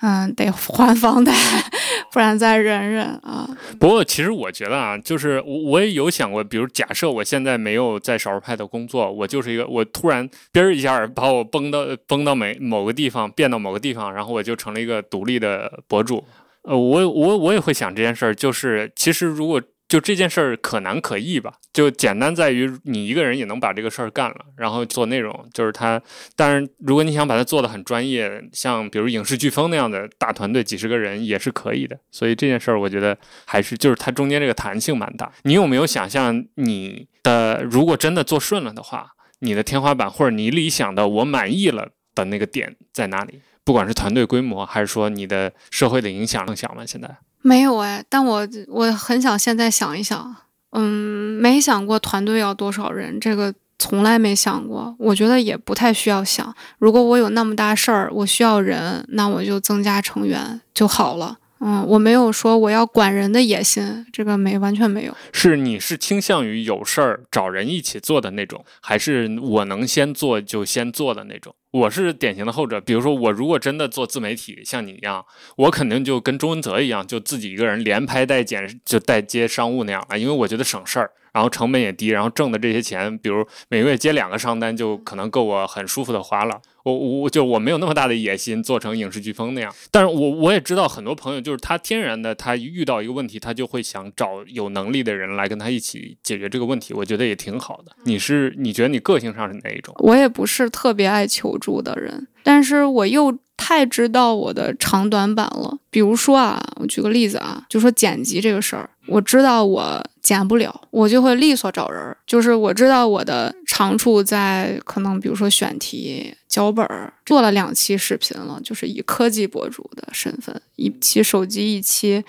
[0.00, 1.32] 嗯，得还房贷，
[2.12, 3.48] 不然再忍忍啊。
[3.80, 16.24] 不过其实我觉得啊，就是我我也有想过，比如假设我现在没有在少数派的工作，我就是一个我突然嘣儿一下把我崩到崩到某某个地方，变到某个地方，然后我就成了一个独立的博主。
[16.62, 26.00] 呃，我我我也会想这件事儿，就是其实如果就这件事儿可难可易吧，就简单在于你一个人也能把这个事儿干了，然后做内容，就是他。
[26.36, 31.98] 当然，如果你想把它做的很专业，像比如影视飓风那样的大团队，几十个人也是可以的。
[32.10, 35.32] 所以这件事儿，我觉得还是就是它中间这个弹性蛮大。
[35.44, 43.40] 你有没有想象你的如果真的做顺了的话，你的天花板或者你理想的我满意了的那个点在哪里？
[43.68, 46.86] 不管是团队规模，还是说你的社会的影响，能想吗？
[46.86, 47.18] 现在？
[47.42, 50.34] 没有哎，但我我很想现在想一想，
[50.72, 54.96] 嗯，没想过团队要多少人，这个从来没想过。
[54.98, 61.36] 我觉得也不太需要想，如果我有那么大事儿，我需要人，那我就增加成员就好了。
[61.60, 65.14] 嗯，我没有说我要管人的野心，这个没完全没有。
[65.34, 71.54] 是你是倾向于有事儿找人一起做的那种，还是我能先做就先做的那种？
[71.70, 75.24] 我是典型的后者，比如说我如果真的做自媒体，像你一样，
[75.56, 86.60] 我肯定就跟周文泽一样，就自己一个人连拍带剪，就带接商务那样啊，因为我觉得省事儿，然后成本也低，然后挣的这些钱，比如每个月接两个商单，就可能够我很舒服的花了。
[86.84, 97.92] 我我就我没有那么大的野心做成影视飓风那样，但是我我也知道很多朋友就是他天然的，他遇到一个问题，他就会想找有能力的人来跟他一起解决这个问题，我觉得也挺好的。
[98.04, 99.94] 你是你觉得你个性上是哪一种？
[99.98, 105.78] 我也不是特别爱求助的人，但是我又太知道我的长短板了。
[105.90, 112.14] 比如说啊，我举个例子啊，就说剪辑这个事儿，我知道我剪不了，我就会利索找人。
[112.26, 122.22] 就是我知道我的长处在可能，比如说选题、脚本儿，做了两期视频了，就是以科技博主的身份，一期手机，一期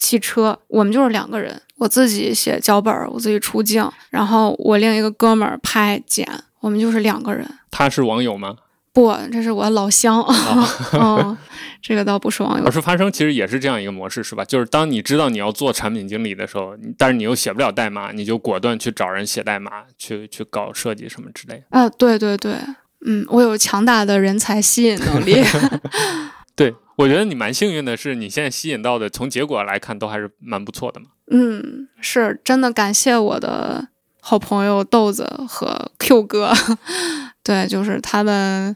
[0.00, 7.48] 汽车，我们就是两个人，我自己写脚本儿，我自己出镜，然后我另一个哥们儿拍剪，我们就是两个人。
[7.70, 8.56] 他是网友吗？
[8.92, 10.20] 不，这是我老乡。
[10.92, 11.38] 嗯，
[11.86, 12.64] 这个倒不是网友。
[12.64, 14.42] 好事发生其实也是这样一个模式，是吧？
[14.42, 21.78] 就是当你知道你要做产品经理的时候，但是你又写不了代码，你就果断去找人写代码，去去搞设计什么之类的。
[21.78, 22.54] 啊，对对对，
[23.04, 25.44] 嗯，我有强大的人才吸引能力。
[26.56, 31.08] 对，我觉得你蛮幸运的，是你现在吸引到的，从结果来看都还是蛮不错的嘛。
[31.30, 33.88] 嗯，是真的感谢我的
[34.20, 36.54] 好朋友豆子和 Q 哥。
[37.44, 38.74] 对，就是他们，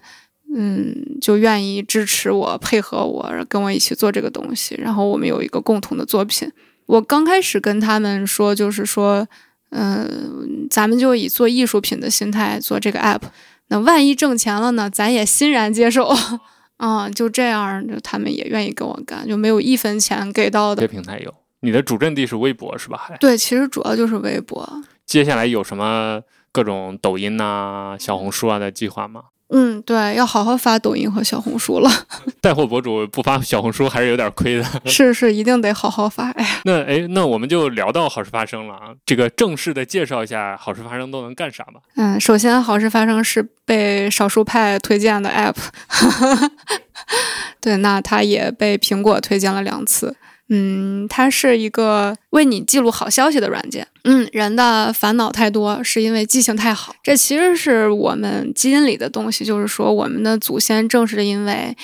[0.55, 4.75] 嗯，就愿意支持我、配合我，跟我一起做这个东西。
[4.77, 6.51] 然后我们有一个共同的作品。
[6.87, 9.27] 我刚开始跟他们说，就是说，
[9.71, 13.23] 嗯，咱们就以做艺术品的心态做这个 app。
[13.69, 14.89] 那万一挣钱了呢？
[14.89, 16.09] 咱也欣然接受。
[16.79, 20.83] 啊，就这样，就他们也愿意跟我干，就没有一分钱给到的。
[20.83, 22.97] 这平台有你的主阵地是微博是吧？
[23.09, 24.83] 还对，其实主要就是微博。
[25.05, 26.23] 接下来有什么？
[26.51, 29.25] 各种抖音呐、小红书啊的计划吗？
[29.51, 31.91] 嗯，对，要好好发抖音和小红书了。
[32.41, 34.65] 带货博主不发小红书还是有点亏的。
[34.85, 36.31] 是是，一定得好好发。
[36.33, 38.91] 哎，那哎，那我们就聊到好事发生了啊。
[39.07, 41.81] 这个正式的介绍一下好事发生都能干啥吧。
[41.97, 45.57] 嗯，首先好事发生是被少数派推荐的 app。
[47.61, 50.15] 对，那它也被苹果推荐了两次。
[50.51, 53.87] 嗯，它是一个为你记录好消息的软件。
[54.05, 56.95] 嗯，人的烦恼太多，是因为记性太好。
[57.03, 61.77] 这其实是我们基因里的东西，就是说，我们的祖先正是因为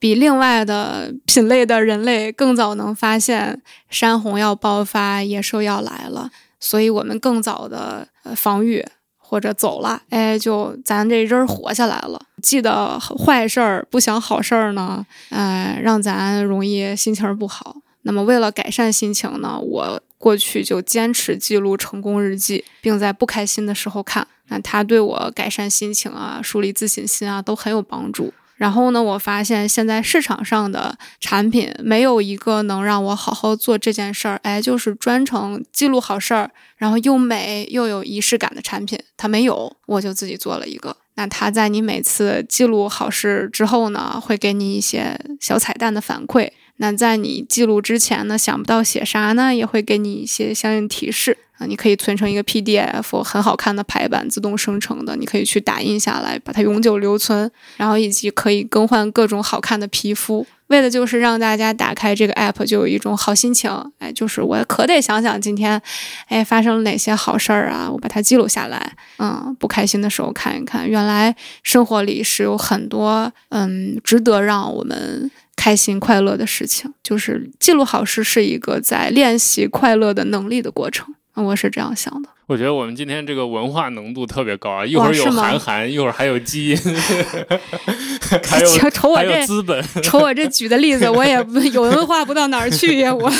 [0.00, 8.84] 比另外的品类的人类更早能发现山洪要爆发、野兽要来了，所以我们更早的防御
[9.16, 10.02] 或者走了。
[10.10, 12.20] 哎，就咱这人活下来了。
[12.42, 17.76] 记得坏事儿，不想好事儿呢，呃，让咱容易心情不好。
[18.02, 24.26] 那么，为了改善心情呢，我过去就坚持记录成功日记，并在不开心的时候看。
[24.48, 28.32] 那它对我改善心情啊、树立自信心啊都很有帮助。
[28.56, 40.96] 然后呢，我发现现在市场上的产品没有一个能让我好好做这件事儿，哎，就是专程记录好事儿，然后又美又有仪式感的产品，它没有，我就自己做了一个。
[41.14, 46.50] 那它在你每次记录好事之后呢，会给你一些小彩蛋的反馈。
[46.80, 51.66] 那在你记录之前呢，想不到写啥呢，也会给你一些相应提示啊。
[51.66, 57.50] 你可以存成一个 PDF，很好看的排版，自动生成的，你可以去打印下来，把它永久留存。
[57.76, 63.68] 然后以及可以更换各种好看的皮肤，为的就是让大家打开这个 app 就有一种好心情。
[63.98, 65.82] 哎，就是我可得想想今天，
[66.28, 68.92] 哎，发生了哪些好事儿啊，我把它记录下来。
[69.18, 75.28] 嗯，不开心的时候看一看，原来生活里是有很多嗯值得让我们。
[75.58, 81.12] 开心快乐的事情，就是记录好事是一个在练习快乐的能力的过程。
[81.34, 82.28] 我是这样想的。
[82.46, 86.76] 我觉得我们今天这个文化浓度特别高啊，一会儿有韩寒，一会儿还有基因，
[88.44, 91.34] 还有瞅我这资本， 瞅我这举的例子，我也
[91.72, 93.30] 有文化不到哪儿去呀，我，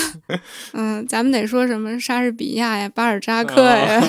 [0.74, 4.00] 嗯，咱们得说什么莎士比亚呀，巴尔扎克呀，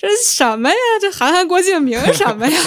[0.00, 0.76] 这什么呀？
[1.00, 2.58] 这韩寒、郭敬明什么呀？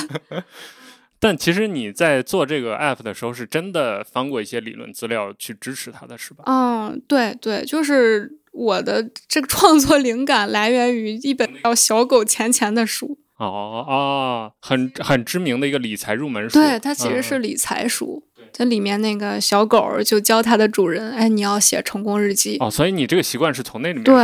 [1.19, 6.43] 但其实你在做这个 app 的时候，是真的翻过一些理论资料去支持它的，是吧？
[6.45, 13.17] 嗯，对对，就是我的这个创作灵感来源于一本叫《小狗钱钱》的书。
[13.37, 16.59] 哦哦，很很知名的一个理财入门书。
[16.59, 18.23] 对，它其实是理财书。
[18.53, 24.15] 这里面那个小狗就教它的主人：“哎，你要写成功日记。”哦，所以你这个习惯是从那里面对。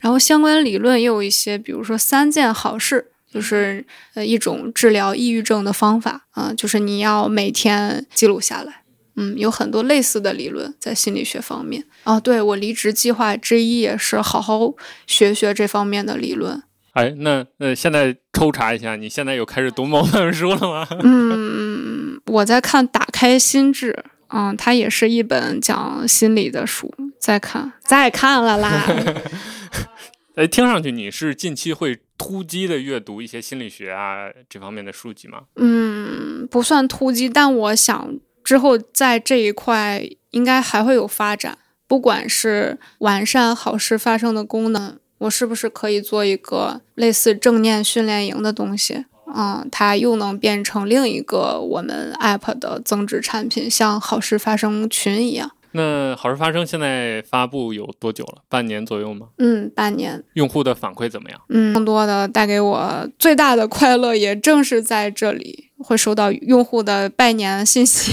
[0.00, 3.12] 然后相关理论也有一些，比如说三件好事。
[3.32, 8.82] 就是呃一种治疗抑郁症的方法啊，就是你要每天记录下来。
[9.20, 12.20] 嗯，有很多类似的理论在心理学方面啊。
[12.20, 14.72] 对我离职计划之一也是好好
[15.08, 16.62] 学学这方面的理论。
[16.92, 20.86] 哎，那那现在抽查一下，你现在有开始读某本书了吗？
[21.02, 23.92] 嗯，我在看《打开心智》，
[24.28, 26.94] 嗯，它也是一本讲心理的书。
[27.20, 28.86] 在看，在看了啦。
[30.38, 31.98] 哎，听上去你是近期会。
[32.16, 35.42] 突击的阅读一些心理学啊这方面的书籍吗？
[35.54, 41.56] 嗯，不算突击，但我想之后在这一块应该还会有发展。
[41.86, 49.04] 不管是完善好事发生的功能，我是不是可以做一个类似正念训练营的东西？
[49.32, 55.52] 嗯，它又能变成另一个我们 app 的增值产品，像好事发生群一样。
[55.72, 58.42] 那好事发生现在发布有多久了？
[58.48, 59.28] 半年左右吗？
[59.38, 60.22] 嗯，半年。
[60.34, 61.40] 用户的反馈怎么样？
[61.48, 68.12] 嗯，更多的带给我最大的快乐，也正是在这里会收到用户的拜年信息，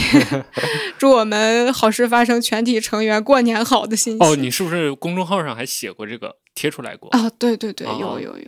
[0.99, 4.23] 祝我们好事发生全体成员过年好的信息。
[4.23, 7.09] 哦，你是不是公众号上还写过这个贴出来过？
[7.11, 8.45] 啊，对对对，有有有。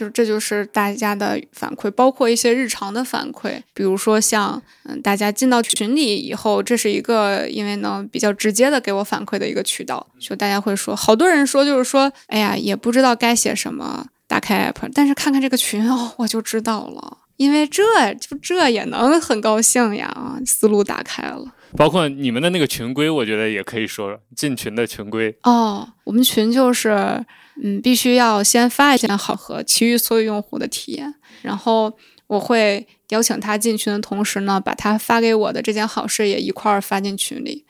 [0.00, 17.82] 就是这就是大家的反馈，包括一些日常的反馈，比如说像嗯，大家进到群里以后，这是一个因为呢比较直接的给我反馈的一个渠道，就大家会说，好多人说就是说，哎呀，也不知道该写什么，打开 app，但是看看这个群哦，我就知道了，因为这
[18.14, 21.44] 就这也能很高兴呀啊，思路打开了。
[21.76, 27.22] 包括你们的那个群规，我觉得也可以说进群的群规哦，我们群就是。
[27.62, 31.92] 嗯，必须要先发一件好和其余所有用户的体验，然后
[32.26, 37.64] 我会邀请他进群的同时呢，把他发给我的这件好事也一块儿发进群里，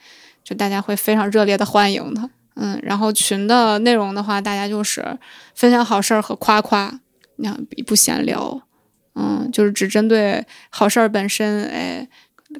[0.44, 2.30] 就大家会非常热烈的欢迎他。
[2.56, 5.18] 嗯，然后群的内容的话，大家就是
[5.54, 7.00] 分享好事儿和夸夸，
[7.36, 8.62] 那样不闲聊。
[9.14, 12.06] 嗯，就是只针对好事儿本身，哎，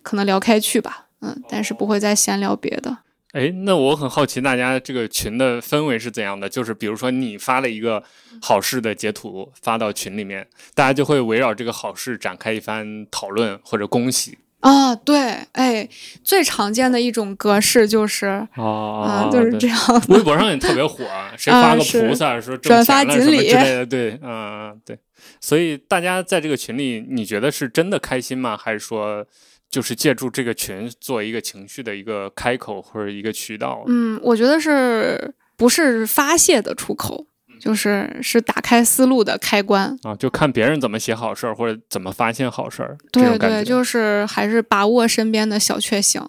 [0.03, 1.07] 可能聊开去吧。
[1.21, 2.99] 嗯，但是不会再闲聊别的。
[3.33, 6.49] 哎，那我很好奇，大家这个群的氛围是怎样的？
[6.49, 8.03] 就是比如说，你发了一个
[8.43, 14.97] 好事的截图发到群里面，大家就会围绕这个好事展开一番讨论或者恭喜啊。
[14.97, 15.89] 对，哎，
[16.25, 19.79] 最常见的一种格式就是啊，就是这样。
[20.09, 21.05] 微博上也特别火，
[21.39, 24.99] 谁发个菩萨说转发锦鲤之类的，对，嗯，对。
[25.41, 28.57] 所以大家在这个群里，你觉得是真的开心吗？
[28.57, 29.25] 还是说？
[29.71, 33.85] 就是借助这个群做一个情绪的一个开口或者一个渠道。
[33.87, 37.27] 嗯，我觉得是不是发泄的出口，
[37.61, 40.15] 就是是打开思路的开关啊。
[40.17, 42.99] 就看别人怎么写好事儿，或者怎么发现好事儿。
[43.13, 46.21] 对对，就是还是把握身边的小确幸。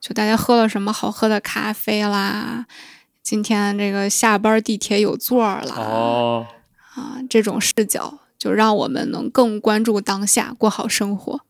[0.00, 2.66] 就大家喝了什么好喝的咖啡啦，
[3.22, 6.46] 今天这个下班地铁有座儿了哦
[6.94, 11.40] 啊，这种视角就让我们能更关注当下，过好生活。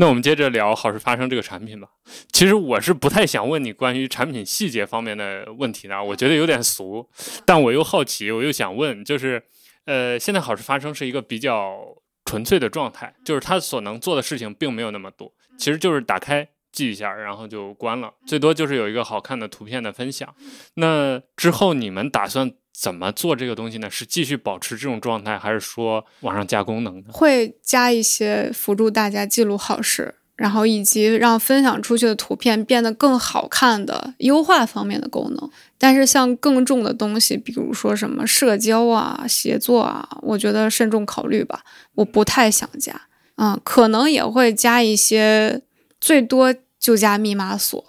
[0.00, 1.86] 那我们接着聊好事发生这个产品吧。
[2.32, 7.06] 其实我是不太想问你关于产品细节方面的问题的，我觉得有点俗，
[7.44, 9.42] 但我又好奇，我又想问，就是，
[9.84, 11.78] 呃，现在好事发生是一个比较
[12.24, 20.34] 纯粹的状态，就是它所能做的事情并没有那么多，其实就是打开记一下，然后就关了，最多就是有一个好看的图片的分享。
[20.76, 22.50] 那之后你们打算？
[22.80, 23.90] 怎么做这个东西呢？
[23.90, 27.04] 是继续保持这种状态，还是说往上加功能？
[27.12, 35.50] 会加一些辅助大家记录好事，然后以及让分享出去的图片变得更好看的优化方面的功能。
[35.76, 41.62] 但是像更重的东西，比如说什么社交啊、协作啊，我觉得慎重考虑吧。
[41.96, 42.98] 我不太想加，
[43.36, 45.60] 嗯，可能也会加一些，
[46.00, 47.84] 最多就加密码锁，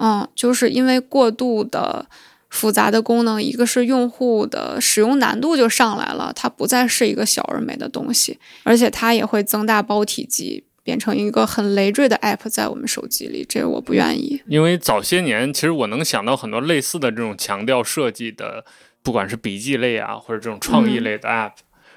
[0.00, 2.06] 嗯，就是因为过度的。
[2.52, 14.42] 复杂的功能，一个是用户的使用难度就上来了，它不再是一个小而美的东西，而且它也会增大包体积，变成一个很累赘的 app 在我们手机里，这个我不愿意。
[14.46, 18.66] 因为早些年，其实我能想到很多类似的这种强调设计的，
[19.02, 21.52] 不管是笔记类啊，或者这种创意类的 app，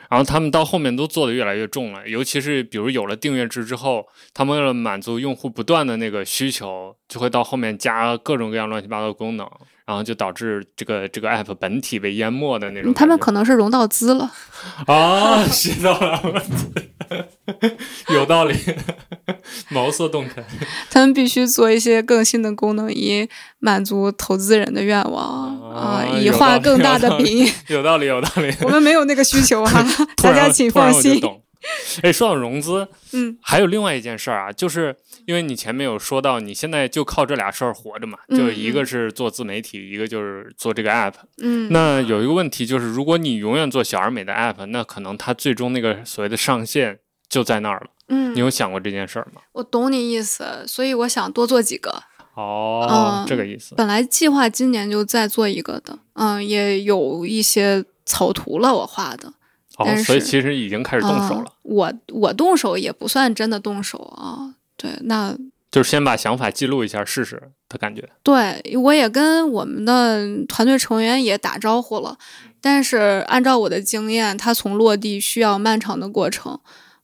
[0.10, 9.46] 然后他们到后面都做的越来越重了，尤其是比如有了订阅制之后，他们为了满足用户不断的那个需求，就会到后面加各种各样乱七八糟的功能，
[9.86, 12.94] 然后就导致这个这个 app 本体被淹没的那种。
[12.94, 14.32] 他们可能是融到资了，
[14.88, 16.44] 啊，学到了，
[18.10, 18.56] 有道理，
[19.70, 20.44] 茅塞顿开。
[20.90, 23.30] 他们必须做一些更新的功能，以
[23.60, 27.48] 满足投资人的愿望啊以画更大的饼。
[27.68, 28.52] 有道理，有道理。
[28.64, 29.86] 我们没有那个需求 哈，
[30.18, 31.22] 大家请放心。
[32.04, 34.96] 哎，说到融资，嗯，还有另外一件事儿啊，就是
[35.26, 41.14] 因为你前面有说到，你现在就靠这俩事儿活着嘛，嗯就一个是做自媒体，一个就是做这个 app。
[41.42, 47.88] 嗯，那有一个问题就是，如果你永远做小而美的 app，那可能它最终那个所谓的上限就在那儿了。
[48.08, 49.42] 嗯你，有想过这件事儿吗？
[49.54, 52.04] 我懂你意思，所以我想多做几个。
[52.36, 53.74] 哦，嗯这个意思。
[53.76, 59.34] 本来计划今年就再做一个的，嗯，也有一些草图了，我画的。
[59.78, 64.54] 哦，所以其实已经开始动手了，嗯我我动手也不算真的动手啊。
[64.78, 65.38] 对，那
[65.72, 68.08] 就是先把想法记录一下试试的感觉。
[68.24, 72.18] 对我也跟我们的团队成员也打招呼了，
[72.62, 76.60] 但是按照我的经验，它从落地需要漫长的过程。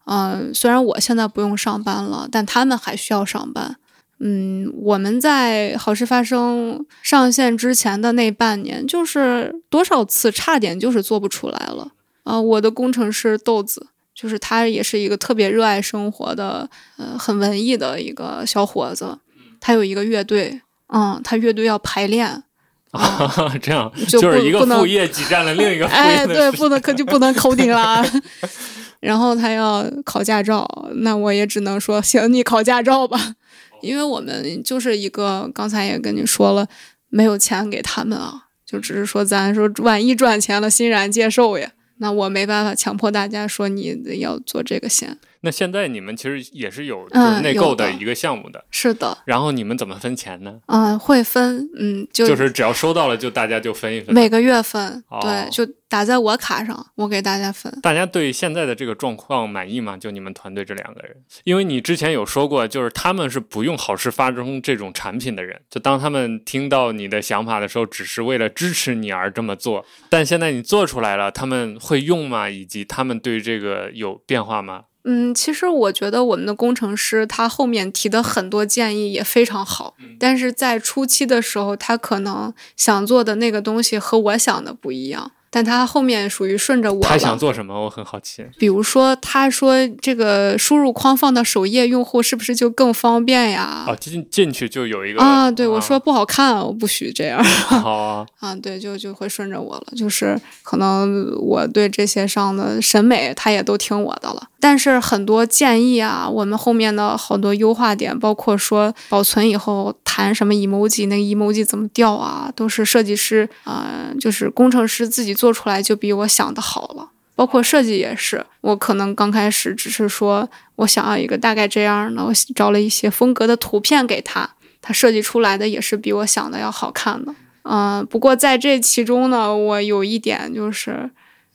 [0.05, 3.78] 嗯、虽然我现在不用上班了，但他们还需要上班。
[4.19, 11.91] 嗯，我们在好事发生上线之前的那半年，就是多少次差点就是做不出来了。
[12.24, 13.88] 啊、我的工程师豆子，
[14.22, 19.17] 就是他也是一个特别热爱生活的，呃，很文艺的一个小伙子。
[19.59, 22.28] 他有一个乐队，嗯，他乐队要排练，
[22.91, 28.05] 啊，这样就就是一个副业挤占了另一个副哎，对，不能可 就不能抠顶了。
[29.01, 30.67] 然后他要考驾照，
[30.97, 33.34] 那我也只能说行，你考驾照吧，
[33.82, 36.67] 因为我们就是一个刚才也跟你说了，
[37.09, 41.72] 没有钱给他们啊，就只是说咱说万一赚钱了，欣然接受呀。
[42.02, 45.20] 那我没办法强迫大家说你要做这个线。
[45.41, 50.59] 那现在你们其实也是有就嗯是内购的一个项目的，是的，然后你们怎么分钱呢？
[50.67, 54.13] 嗯，会分，嗯，就就是只要收到了，就大家就分一分。
[54.13, 57.71] 每个月分，哦对，就打在我卡上，我给大家分。
[57.81, 59.97] 大家对现在的这个状况满意吗？
[59.97, 69.83] 就你们团队这两个人，因为你之前有说过，就是他们是不用好事发生这种产品的人，就当他们听到你的想法的时候，只是为了支持你而这么做。
[70.07, 72.47] 但现在你做出来了，他们会用吗？
[72.47, 74.83] 以及他们对这个有变化吗？
[75.04, 87.38] 嗯，其实我觉得我们的工程师他后面提的很多建议也非常好，但是在初期的时候，他可能想做的那个东西和我想的不一样，但他后面属于顺着我他想。
[87.38, 87.84] 做什么？
[87.84, 88.43] 我很好奇。
[88.58, 93.86] 比如说，他说这个输入框放到首页，用户是不是就更方便呀？
[93.88, 97.43] 哦，进进去就有一个啊，对我说不好看，我不许这样。
[97.43, 104.47] 好啊，啊，对，就就会顺着我了，就是可能我对这些上的审美，他也都听我的了。
[104.60, 117.09] 但是很多建议啊，我们后面的好多优化点，包括说保存以后谈什么 emoji，那个 emoji 怎么调啊，都是设计师啊、呃就是工程师自己做出来就比我想的好了。
[117.35, 124.47] 包括设计也是，我可能刚开始只是说我想要一个大概这样的，我找了一些风格的图片给他，
[124.79, 127.33] 他设计出来的也是比我想的要好看的。
[127.63, 131.09] 嗯，不过在这其中呢，我有一点就是，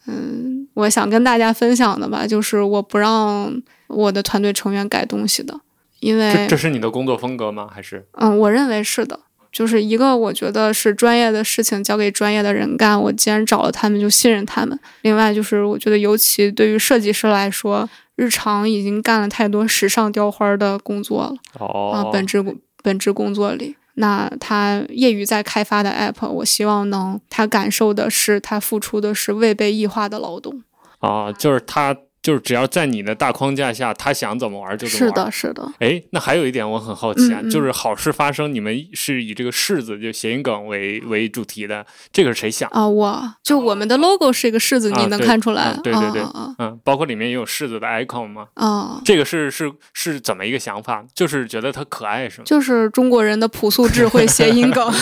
[0.08, 5.60] 嗯，我想跟大家分享的吧，就是我不让我的团队成员改东西的，
[6.00, 7.68] 因为这这是你的工作风格吗？
[7.72, 9.20] 还是嗯，我认为是的。
[9.56, 13.00] 就是一个，我觉得是专业的事情交给专业的人干。
[13.00, 14.78] 我既然找了他们，就信任他们。
[15.00, 21.34] 另外，就是我觉得，尤其对于设计师来说，日常已经干了太多时尚雕花的工作了。
[21.58, 30.62] 哦啊，本职工本职工作里，那他业余在开发的 app，我希望能他感受的是他付出的是未被异化的劳动。
[30.98, 31.96] 啊，就是他
[32.26, 35.14] 就是只要在你的大框架下，他想怎么玩就怎么玩。
[35.14, 42.68] 是的，是的，哎，那还有一点我很好奇啊，嗯嗯就是好事发生，你们是以这个柿子就谐音梗为为主题的，这个是谁想？
[42.72, 45.62] 啊，我就我们的 logo 是一个柿子，啊你能看出来？
[45.66, 46.22] 啊对对对
[46.58, 48.48] 嗯，包括里面也有柿子的 icon 吗？
[48.54, 49.00] 啊啊！
[49.04, 51.04] 这个是是是怎么一个想法？
[51.14, 52.44] 就是觉得它可爱是吗？
[52.44, 54.92] 就是中国人的朴素智慧谐音梗，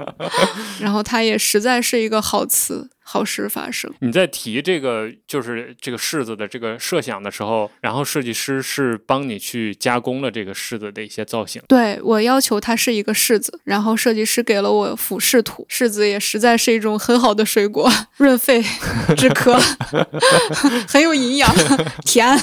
[0.82, 3.88] 然后它也实在是一个好词，好事发生。
[4.00, 11.62] 你在提这个就是这个柿子的这个设想的时候，然后设计师是帮你去加工了这个柿子的一些造型。
[11.68, 15.64] 对我要求它是一个柿子，然后设计师给了我俯视图。
[15.70, 18.60] 柿子也实在是一种很好的水果，润肺
[19.16, 19.56] 止咳，
[20.88, 21.48] 很有营养，
[22.04, 22.36] 甜。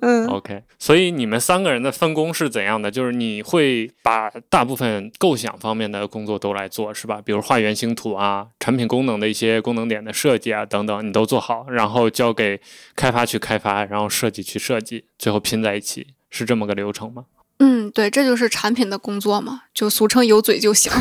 [0.00, 2.90] 嗯，OK，所以你们三个人的分工是怎样的？
[2.90, 7.22] 就是你会把大部分构想方面的工作都来做，是吧？
[7.24, 12.60] 比如画原型图啊，产品功能的一些功功能点的设计啊等等，你都做好，然后交给
[12.94, 17.24] 开发去开发，然后设计去设计，最后拼在一起，是这么个流程吗？
[17.58, 20.92] 嗯，对，这就是产品的工作嘛，就俗称有嘴就行。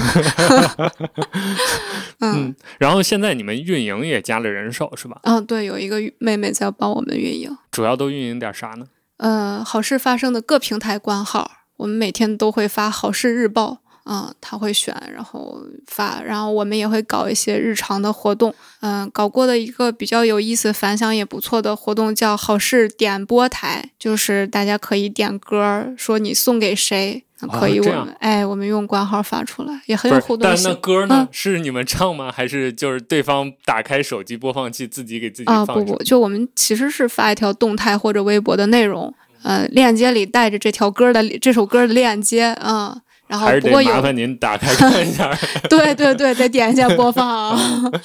[2.21, 5.19] 嗯，然后现在你们运营也加了人手是吧？
[5.23, 7.55] 嗯，对，有一个妹妹在帮我们运营。
[7.71, 8.87] 主要都运营点啥呢？
[9.17, 13.82] 呃，好事发生的各平台官号，我们每天都会发好事日报。
[14.05, 18.53] 嗯，他会选，然后发，然后我们也会搞一些日常的活动。
[18.81, 30.65] 嗯，搞过的一个比较有意思、反响也不错的活动叫“好事点播台”，就是大家可以点歌，说你送给谁，可以我们哎，我们用官号发出来，也很有互动性。
[30.65, 31.29] 但那歌呢？
[31.31, 32.29] 是你们唱吗？
[32.29, 35.59] 还是就是对方打开手机播放器自己给自己放？
[35.61, 43.01] 啊不不，就我们其实是发一条动态或者微博的内容，呃，链接里带着这条歌的这首歌的链接，嗯。
[43.33, 45.35] 然后不过麻烦您打开看一下。
[45.67, 47.57] 对对对，得点一下播放。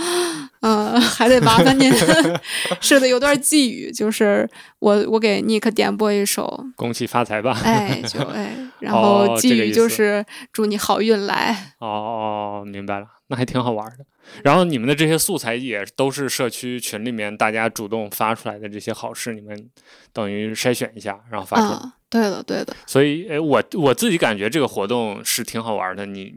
[0.61, 1.93] 嗯，还得麻烦您。
[2.81, 4.49] 是的，有段寄语，就是
[4.79, 7.57] 我我给 Nick 点播一首“恭喜发财吧”。
[7.63, 11.75] 哎， 就哎，然后寄语就是祝你好运来。
[11.81, 14.05] 哦，明白了，那还挺好玩的。
[14.43, 19.71] 然后你们的这些素材也都是社区群里面大家主动发出来的这些好事，你们
[20.13, 21.93] 等于筛选一下，然后发出来。
[22.11, 22.75] 对的，对的。
[22.87, 26.07] 所以，哎，我我自己感觉这个活动是挺好玩的。
[26.07, 26.33] 你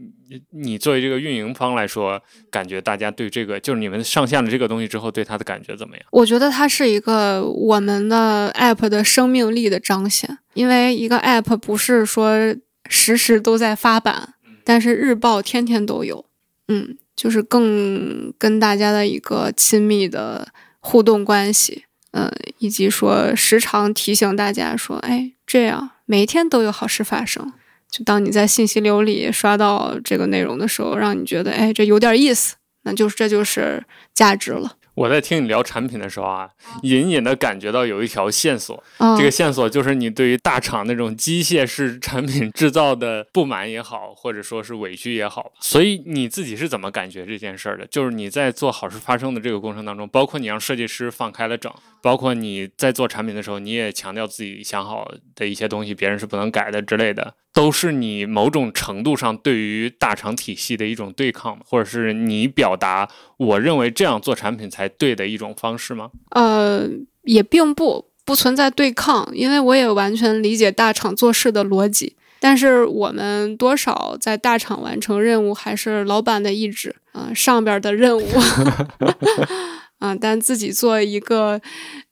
[0.49, 6.05] 你作为这个运营方来说，感觉大家对这个就是你们上线了这个东西之后，对它的感觉怎么样？
[6.11, 10.37] 我觉得它是一个我们的 app 的生命力的彰显。
[10.53, 12.53] 因为一个 app 不是说
[12.89, 14.33] 时时都在发版，
[14.65, 16.25] 但是日报天天都有。
[16.71, 16.97] 嗯。
[17.13, 20.47] 就是更跟大家的一个亲密的
[20.79, 27.53] 互动关系，嗯，以及说时常提醒大家说，哎，这样每一天都有好事发生。
[27.91, 33.83] 就当你在信息流里刷到这个内容的时候，让你觉得，哎，这有点意思，那就是这就是
[34.15, 34.77] 价值了。
[34.93, 36.49] 我在听你聊产品的时候啊，
[36.83, 38.83] 隐隐的感觉到有一条线索，
[39.17, 45.51] 这个线索就是你对于大厂那种机械式产品制造的不满也好，或者说是委屈也好。
[45.59, 47.87] 所以你自己是怎么感觉这件事儿的？
[47.87, 51.71] 就是你在做好事发生的这个过程当中，包括你让设计师放开了整，
[52.01, 57.33] 包括你在做产品的时候，你也强调自己想好的一些东西，别人是不能改的之类的。
[57.53, 66.11] 都是你某种程度上对于大厂体系的一种对抗或者是你表达我认为这样做产品才对的一种方式吗？
[66.29, 66.87] 呃，
[67.23, 72.15] 也并不不存在对抗，因为我也完全理解大厂做事的逻辑。
[72.39, 78.25] 但是我们多少在大厂完成任务还是老板的意志啊，上边的任务
[79.99, 81.61] 啊，但自己做一个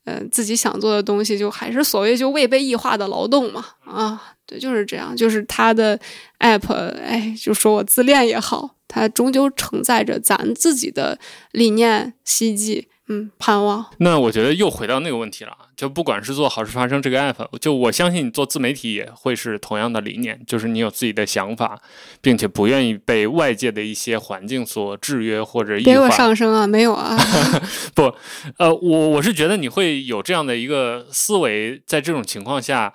[0.06, 4.36] 呃自己想做的东西，就还是所谓就未被异化的劳动嘛啊。
[4.50, 6.00] 对，就是这样，就是它的
[6.39, 11.20] app，哎，就说我自恋也好，它终究承载着咱自己的
[11.52, 13.86] 理念、希冀，嗯，盼望。
[14.00, 21.80] 那我觉得又回到那个问题了，就不管是做好事发生这个 app，就我相信你做自媒体也会是同样的理念，就是你有自己的想法，
[22.20, 27.16] 并且不愿意被外界的一些环境所制约或者给我上升啊，没有啊。
[27.93, 28.12] 不，
[28.58, 32.91] 呃，我我是觉得你会有这样的一个思维，在这种情况下。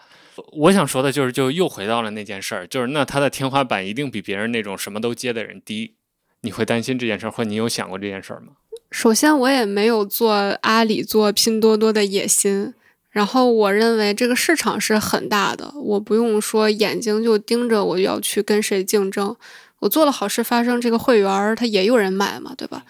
[0.53, 5.95] 我想说的就是，就又回到了那件事儿，就是那他的天花板一定比别人那种什么都接的人低。
[6.43, 8.49] 你会担心这件事儿，或你有想过这件事儿吗？
[8.91, 12.75] 首先，我也没有做阿里、做拼多多的野心。
[13.11, 19.35] 然后，我认为这个市场是很大的，我不用说眼睛就盯着我要去跟谁竞争。
[19.79, 22.85] 我做了好事发生这个会员，他也有人买嘛，对吧？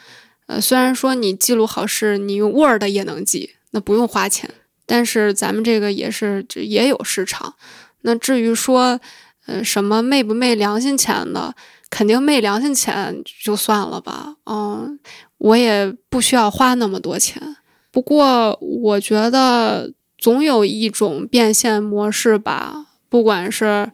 [0.47, 4.51] 呃，虽然说你记录好事，你用 Word 也能记，那不用花钱。
[4.87, 7.55] 但是咱们这个也是也有市场，
[8.03, 9.01] 那至于说，
[9.47, 11.55] 呃，什么昧不昧良心钱的，
[11.91, 14.99] 肯定昧良心钱就算了吧，嗯，
[15.39, 17.57] 我也不需要花那么多钱。
[17.91, 23.91] 不过我觉得总有一种变现模式吧，不管是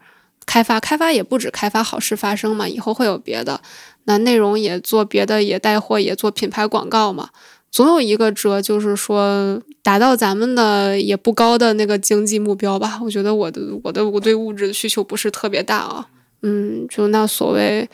[0.47, 3.61] 开发，开发也不止开发好事发生嘛，以后会有别的，
[4.05, 7.31] 那内容也做别的，也带货，也做品牌广告嘛。
[7.71, 13.01] 总有一个折，就是说达到咱们的也不高的那个经济目标吧。
[13.03, 16.09] 我觉得我的我的我对物质的需求不是特别大啊。
[16.43, 17.89] 嗯，就那所谓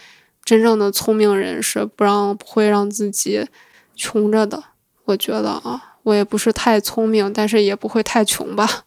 [0.44, 3.46] 真正的聪明人是不让不会让自己
[3.94, 4.62] 穷着的。
[5.04, 8.84] 我觉得啊，我也不是太聪明，但是也不会太穷吧。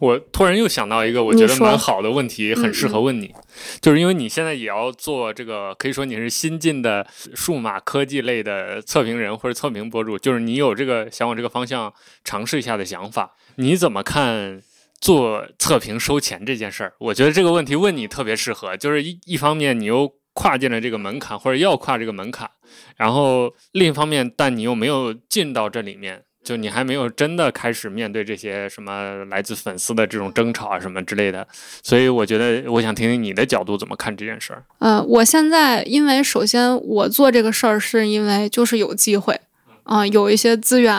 [0.00, 3.34] 我突然又想到一个我觉得蛮好的问题，很适合问你，
[3.80, 11.92] 就是因为你现在也要做这个，可以说你是新进的数码科技类的测评人或者测评博主，就是你有这个想往这个方向
[12.24, 14.62] 尝试一下的想法，你怎么看
[15.00, 16.94] 做测评收钱这件事儿？
[16.98, 22.50] 我觉得这个问题问你特别适合，就是一一方面你又跨进了这个门槛，或者要跨这个门槛，
[22.96, 26.24] 然后另一方面，但你又没有进到这里面。
[26.44, 31.46] 就你还没有真的开始面对这些什么来自粉丝的这种争吵啊什么之类的，
[31.82, 34.64] 所以我觉得我想听听你的角度怎么看这件事儿。
[34.78, 39.40] 呃，我现在因为首先我做这个事儿是因为就是有机会，
[39.84, 40.92] 啊，有一些资源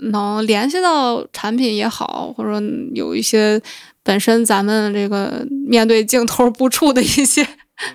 [0.00, 2.62] 能联系到产品也好，或者说
[2.94, 3.60] 有一些
[4.02, 7.46] 本身咱们这个面对镜头不怵的一些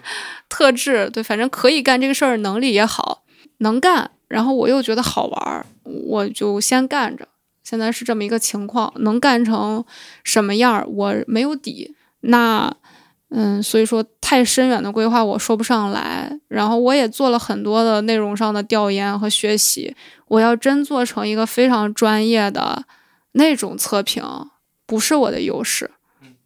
[0.50, 3.24] 特质，对，反正可以干这个事儿能力也好，
[3.60, 4.12] 能干。
[4.32, 7.28] 然后我又觉得好玩儿，我就先干着。
[7.64, 9.84] 现在是这么一个情况，能干成
[10.24, 11.96] 什么样儿，我没有底。
[12.22, 12.74] 那，
[13.30, 16.40] 嗯，所以说太深远的规划我说不上来。
[16.48, 19.96] 然后我也做了很多的内容上的调研和学习。
[20.28, 22.86] 我要真做成一个非常专业的
[23.34, 24.24] 那种测评，
[24.86, 25.92] 不是我的优势。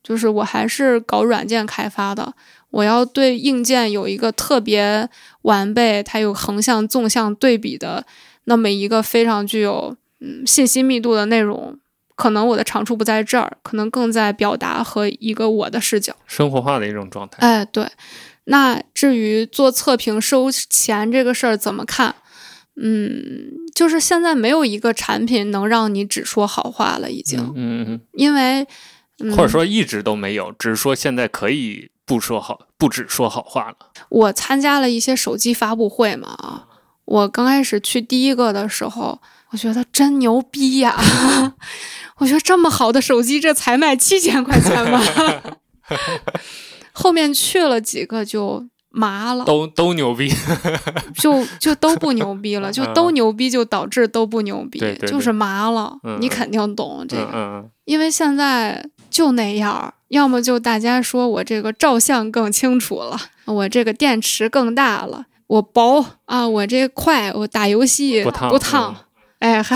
[0.04, 2.34] 就是我还是搞软件开发的。
[2.76, 5.10] 我要对硬件有一个特别
[5.44, 8.06] 完备，它有横向、纵向对比的
[8.44, 11.80] 那么一个非常具有嗯信息密度的内容，
[12.16, 17.38] 可能我的长处不在这儿，可能更在表达和一个我的视角，生活化的一种状态。
[17.40, 17.88] 哎，对。
[18.48, 22.14] 那至于做测评收钱这个事儿怎么看？
[22.76, 27.40] 嗯，就是现在没有一个产品能让你只说好话了，已经。
[27.56, 28.02] 嗯嗯。
[28.12, 28.68] 因为
[29.34, 31.90] 或者说一直都没有，只是说现在可以。
[32.06, 33.76] 不说好，不止说好话了。
[34.10, 36.68] 我参加了一些手机发布会嘛啊，
[37.06, 39.20] 我刚开始去第一个的时候，
[39.52, 40.96] 我觉得真牛逼呀！
[42.18, 45.02] 我觉得这么好的手机，这才卖七千块钱吗？
[46.94, 50.32] 后面去了几个就麻了，都都牛逼，
[51.16, 55.98] 就就都不牛逼了，就都牛逼就导致都不牛逼，就是麻了。
[56.20, 59.94] 你肯定懂这个，因为现在就那样。
[60.10, 68.96] 要么就大家说我这个照相更清楚了，我这个电池更大了，我薄啊，我这快，我打游戏不烫不烫，
[69.40, 69.76] 哎嗨，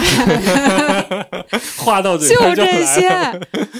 [1.77, 3.09] 话到嘴就这些，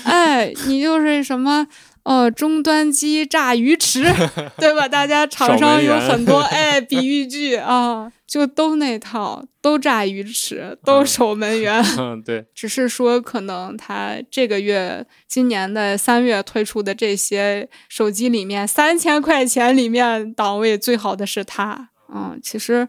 [0.04, 1.66] 哎，你就是什么？
[2.04, 4.04] 哦，终端机炸鱼池，
[4.58, 4.88] 对吧？
[4.88, 11.84] 大家 厂商有很多 哎比喻句啊，就都那套，都炸鱼池，都守门员。
[12.00, 12.46] 嗯，对。
[12.56, 21.90] 只是说，可能他这个月、今年的三月推出的这些手机里面，三千块钱里面档位最好的是它。
[22.12, 22.88] 嗯，其实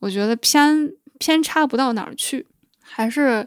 [0.00, 2.46] 我觉得偏偏差不到哪儿去，
[2.82, 3.46] 还是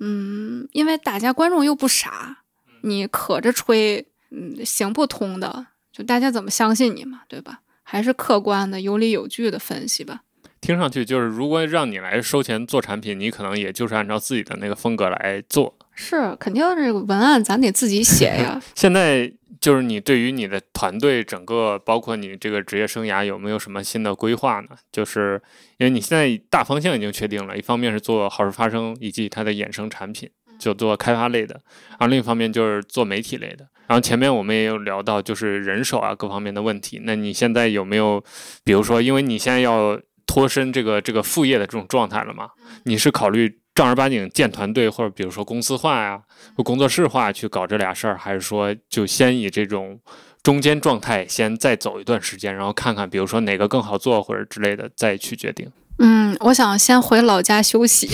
[0.00, 2.38] 嗯，因为大家观众又不傻，
[2.82, 4.08] 你可着吹。
[4.30, 7.60] 嗯，行不通的，就大家怎么相信你嘛，对吧？
[7.82, 10.22] 还是客观的、有理有据的分析吧。
[10.60, 15.76] 听上去就是，如果让你来收钱做产品，你可能也就是按照自己的那个风格来做。
[15.94, 18.60] 是，肯定这个文案咱得自己写呀。
[18.74, 24.70] 现在就是你对于你的团队整个，包括你这个职业生涯，有没有什么新的规划呢？
[24.90, 25.40] 就是
[25.78, 31.54] 因为你现在大方向已经确定了，一方面是做好事发生以及它的衍生产品，就做开发类的；
[31.90, 33.68] 然后另一方面就是做媒体类的。
[33.86, 37.00] 然后前面我们也有聊到，就是人手啊各方面的问题。
[37.04, 38.22] 那你现在有没有，
[38.64, 42.48] 比如说，因为你现在要脱身这个这个副业的这种状态了嘛？
[42.84, 46.20] 你是考虑正儿八经建团队，或者比如说公司化呀、
[46.56, 50.00] 或工作室化去搞这俩事儿，还是说就先以这种
[50.42, 55.70] 中间状态先再走一段时间，然后看看比如说哪个更好做或者之类的再去决定？
[55.98, 58.08] 嗯，我想先回老家休息。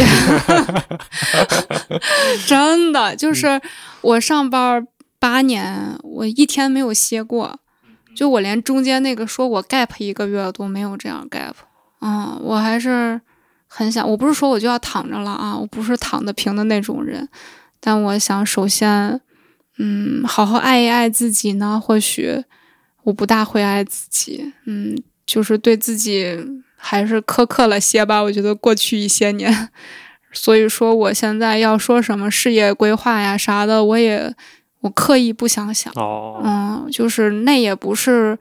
[2.47, 3.61] 真的，就是
[4.03, 4.87] 我上班。
[5.23, 7.61] 八年，我一天没有歇过，
[8.12, 11.53] 就我连中间那个说我 gap 一个月都没有这样 gap。
[12.01, 13.20] 嗯，我还是
[13.68, 17.29] 很想，我不是说我就要躺着了啊，我不是躺得平的那种人，
[17.79, 19.20] 但我想首先，
[19.79, 21.81] 嗯，好好爱一爱自己呢。
[21.81, 22.43] 或许
[23.05, 26.37] 我不大会爱自己，嗯，就是对自己
[26.77, 28.20] 还是苛刻了些吧。
[28.20, 29.68] 我觉得过去一些年，
[30.35, 34.35] 所以说我现在要说什么事业规划呀啥的，我也。
[34.83, 35.93] 我刻意不想想，
[36.45, 38.37] 嗯，就是那也不是，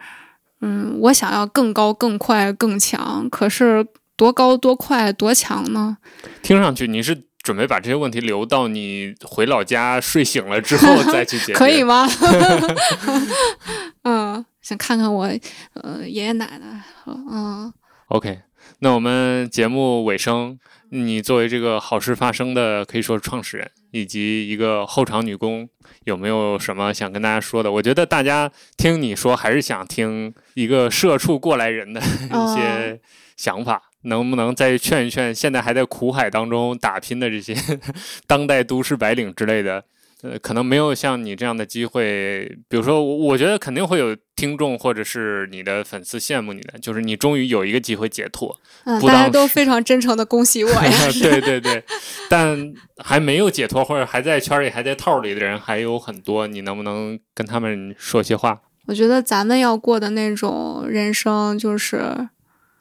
[0.61, 3.85] 嗯，我想要更高、更快、更强，可是
[4.15, 5.97] 多高、多快、多强呢？
[6.41, 12.07] 听上去你是准备把这些问题留到你回老家睡醒了之后再去解决， 可以吗？
[14.03, 15.31] 嗯，想看看我，
[15.75, 17.71] 呃，爷爷奶奶，嗯。
[18.07, 18.39] OK，
[18.79, 20.57] 那我们节目尾声，
[20.89, 23.69] 你作为这个好事发生的可以说是创始人。
[23.93, 25.67] 以及一个后场女工，
[26.05, 27.71] 有没有什么想跟大家说的？
[27.71, 32.99] 我觉得大家听你说，还是想听一个社畜过来人的 一些
[33.37, 37.55] 想法，能不能再劝一劝现在还在苦海当中打拼的这些
[38.25, 39.83] 当代都市白领之类的？
[40.23, 42.57] 呃，可能没有像你这样的机会。
[42.69, 48.55] 比如说，我我觉得肯定会有听众或者是你的粉丝羡慕你的，就是你终于有一个机会解脱。
[48.85, 50.91] 嗯，大家都非常真诚的恭喜我呀。
[51.21, 51.83] 对对对，
[52.29, 58.61] 但还没有解脱或者还在圈里还在套里的人还有很多，你能不能跟他们说些话？
[58.87, 62.29] 我觉得咱们要过的那种人生，就是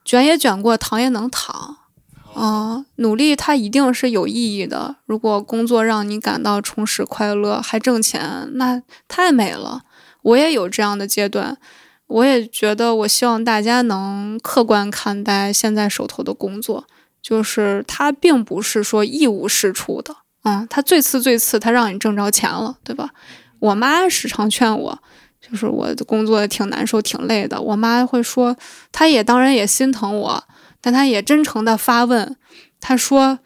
[0.04, 1.76] 卷也卷过，躺也能躺。
[2.36, 4.96] 嗯，努力它一定是有意义的。
[5.04, 9.82] 如果工作让你感到充实、快乐，还挣钱，那太美了。
[10.22, 11.56] 我也有这样的阶段，
[12.06, 16.86] 我也觉得，我希望大家能客观看待现在手头的工作，
[17.20, 20.16] 就是它并不是说一无是处的。
[20.44, 23.10] 嗯，它最次最次，它让你挣着钱了，对吧？
[23.58, 24.98] 我妈时常劝我，
[25.40, 27.60] 就是我的工作挺难受、挺累的。
[27.60, 28.56] 我妈会说，
[28.92, 30.44] 她也当然也心疼我，
[30.80, 32.36] 但他也真诚的发问，
[32.80, 33.38] 他说：“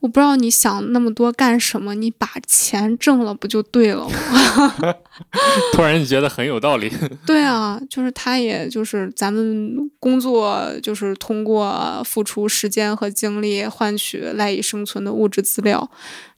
[0.00, 1.94] 我不知道你想那么多干什么？
[1.94, 4.74] 你把钱挣了不就对了吗
[5.74, 6.88] 突然就觉得很有道理。
[7.26, 15.90] ”对啊，就是他，也就是咱们工作，就是通过付出时间和精力换取赖以生存的物质资料。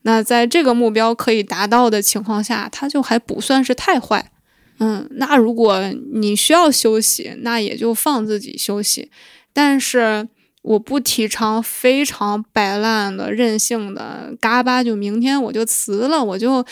[0.03, 4.33] 那在这个目标可以达到的情况下，他就还不算是太坏。
[4.79, 5.79] 嗯，那如果
[6.15, 9.11] 你需要休息，那也就放自己休息。
[9.53, 10.29] 但是
[10.63, 16.65] 我不提倡非常摆烂的、任性的，嘎巴就明天我就辞了，我就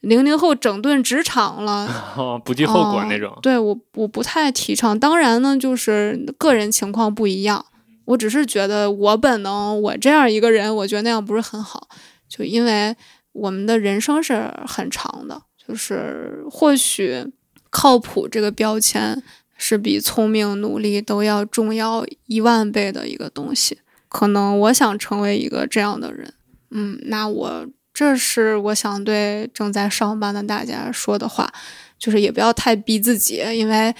[0.00, 1.88] 零零后整顿职场了。
[2.16, 3.36] 哦，不计后果那种。
[3.42, 4.98] 对我，我不太提倡。
[4.98, 7.64] 当然呢，就是个人情况不一样。
[8.06, 11.88] 我只是觉得我本能，我这样一个人，我觉得那样不是很好。
[12.28, 12.94] 就因为
[13.32, 17.24] 我们的人生是很长的，就是或许
[17.70, 19.20] 靠谱这个标签
[19.56, 23.78] 是比聪明、努力都要重要一万倍的一个东西。
[24.08, 26.32] 可能我想成为一个这样的人，
[26.70, 31.52] 嗯，那我这是我想对正在上班的大家说的话，
[31.98, 33.94] 就是也不要太逼自己，因为。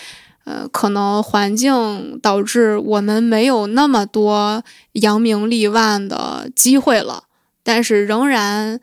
[0.49, 7.25] 呃，可能环境导致我们没有那么多扬名立万的机会了，
[7.65, 8.81] 但是仍然，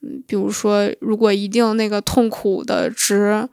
[0.00, 3.46] 嗯，比如说，如果一定那个痛苦的值，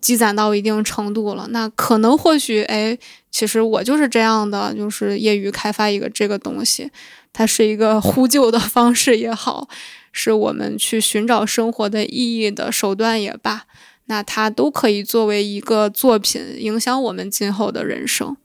[0.00, 2.96] 积攒到一定程度了，那可能或许，哎，
[3.30, 6.90] 其实我就是这样的，就是业余开发一个这个东西，
[7.32, 9.68] 它是一个呼救的方式也好，
[10.12, 13.64] 是我们去寻找生活的意义的手段也罢。
[14.08, 18.36] 那它都可以作为一个作品，影响我们今后的人生。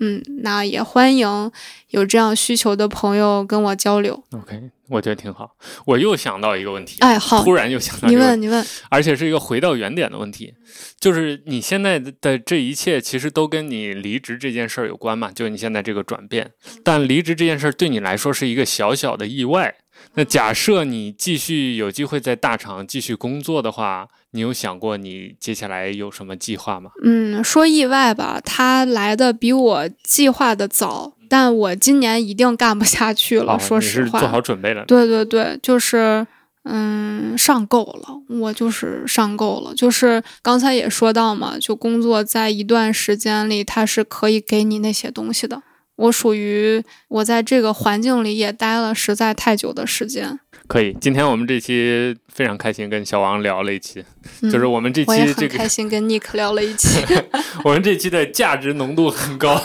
[0.00, 1.50] 嗯，那也欢迎
[1.88, 4.22] 有这样需求的朋友跟我交流。
[4.32, 5.56] OK，我觉得挺好。
[5.86, 10.54] 我又想到一个问题，哎，好，突然又想到你一个问问，你问，而且是一个回到原点的问题，
[11.00, 15.30] 就是你现在的这一切其实都跟你离职这件事儿有关嘛？
[15.32, 16.52] 就你现在这个转变，
[16.84, 19.74] 但离职这件事儿对你来说是一个小小的意外。
[20.18, 26.90] 那假设你继续有机会在大厂继续工作的话，你有想过你接下来有什么计划吗？
[27.04, 33.52] 嗯，说意外吧，他来的比我计划的早，但我今年一定干不下去了。
[33.52, 34.84] 哦说实话，做好准备了。
[34.86, 36.26] 对对对，就是
[36.64, 39.72] 嗯，上够了，我就是上够了。
[39.72, 45.62] 就是刚才也说到嘛，就工作在一段时间里，它是可以给你那些东西的。
[45.98, 54.04] 我属于我在这个环境里也待了实在太久的时间，可以，今天我们这期非常开心，跟小王聊了一期，
[54.42, 57.00] 嗯、就是我们这期这个开心跟 Nick 聊了一期。
[57.64, 59.60] 我们这期的价值浓度很高。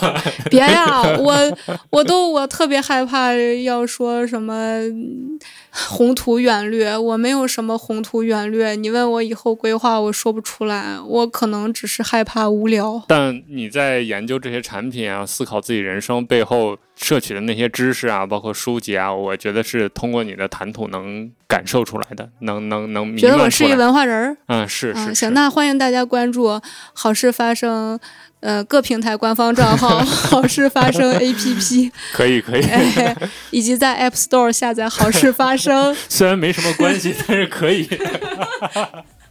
[0.50, 1.58] 别呀， 我
[1.90, 5.38] 我都我特别害怕要说什么嗯
[5.72, 8.76] 宏图远略，我没有什么宏图远略。
[8.76, 13.04] 你问我以后规划，我说不出来，我可能只是害怕无聊。
[13.08, 23.50] 但你在研究这些产品啊，思考自己人生背后摄取的那些知识啊，包括书籍啊，我觉得是通过你的谈吐能感受出来的，能能能弥觉得我。
[23.50, 24.38] 是一文化人儿。
[24.48, 26.60] 嗯，是是嗯，行，那欢迎大家关注
[26.94, 28.00] “好事发生”
[28.42, 33.16] 呃各平台官方账号“好事发生 ”APP，可以可以，哎，
[33.52, 37.88] 以及在 App Store 下载“好事发生 虽然没什么关系，但是可以。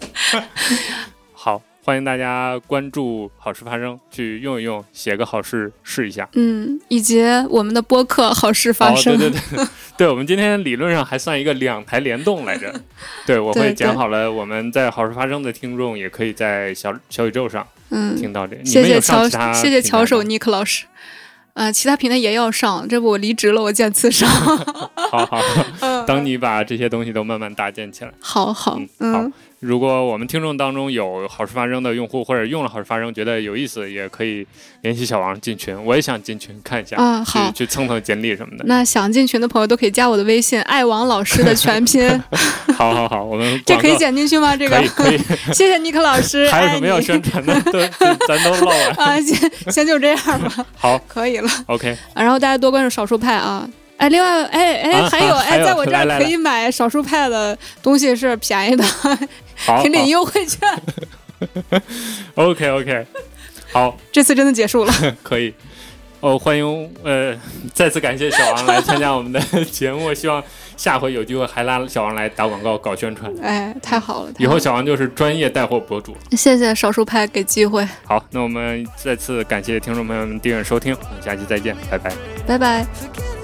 [1.84, 6.28] 好，欢迎大家关注“好事发生”，去用一用，写个好事试一下”。。
[6.34, 9.66] 嗯，以及我们的播客“好事发生”哦、对对对，
[9.98, 12.72] 对 我们今天理论上还算一个两台联动来着。
[13.26, 18.56] 对，我会讲好了，我们在好事发生的听众也可以在小小宇宙上嗯，听到这。
[18.56, 20.86] 你谢谢们有上巧其他谢谢乔手尼克老师。
[21.54, 24.26] 呃，其他平台也要上，这不我离职了，我见次上。
[24.30, 25.42] 好 好，
[25.80, 28.12] 嗯等你把这些东西都慢慢搭建起来。
[28.20, 29.32] 好好嗯，好嗯，
[29.62, 34.44] 如果我们听众当中有好事发生的用户，或者用了好事发生觉得有意思，也可以
[34.80, 35.72] 联系小王进群。
[35.84, 38.64] 我也想进群看一下，啊好去去蹭蹭简历什么的。
[38.66, 42.10] 那想进群的朋友都可以加我的微信，爱王老师的全拼。
[42.76, 44.54] 好好好，我们 这可以剪进去吗？
[44.58, 45.18] 这个可以可以，
[45.54, 47.54] 谢谢尼克老师，还有什么要宣传的？
[47.60, 47.80] 都
[48.26, 48.90] 咱都唠完。
[48.96, 49.20] 啊？
[49.20, 51.48] 先先就这样吧，好可以了。
[51.66, 53.64] ，OK，然后大家多关注少数派啊。
[53.98, 58.84] 哎，另外，哎哎，啊还有哎，在我这儿可以买少数派的东西是便宜的，
[59.64, 60.60] 好领优惠券。
[62.36, 63.06] OK OK，
[63.72, 64.92] 好，这次真的结束了，
[65.22, 65.52] 可以。
[66.20, 67.36] 哦，欢迎呃，
[67.74, 70.40] 再次感谢小王来 参加我们的节目，希望
[70.76, 73.28] 下回有机会还拉小王来打广告、搞宣传。
[73.42, 74.32] 哎，太好了。
[74.32, 76.16] 太以后小王就是专业带货博主。
[76.30, 82.12] 谢谢少数派给机会，好，那我们再次感谢听众朋友们订阅收听，我们下期再见，拜拜。
[82.46, 83.41] 拜拜。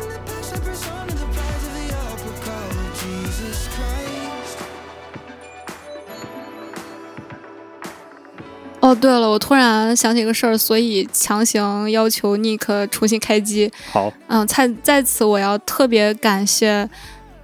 [8.80, 13.70] 哦，对了，我突然想起个事儿，所以强行要求 Nick 重新开机。
[13.90, 16.88] 好，嗯，在在此我要特别感谢，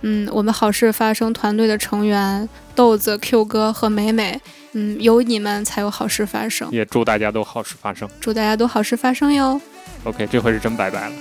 [0.02, 4.40] 嗯，我们好事发生团队的成员豆子、Q 哥和美美，
[4.72, 8.08] 嗯，有你们才有好事发生，也祝大家都好事发生。
[8.20, 9.60] 祝大家都好事发生哟。
[10.04, 11.14] OK，这回是真拜拜了。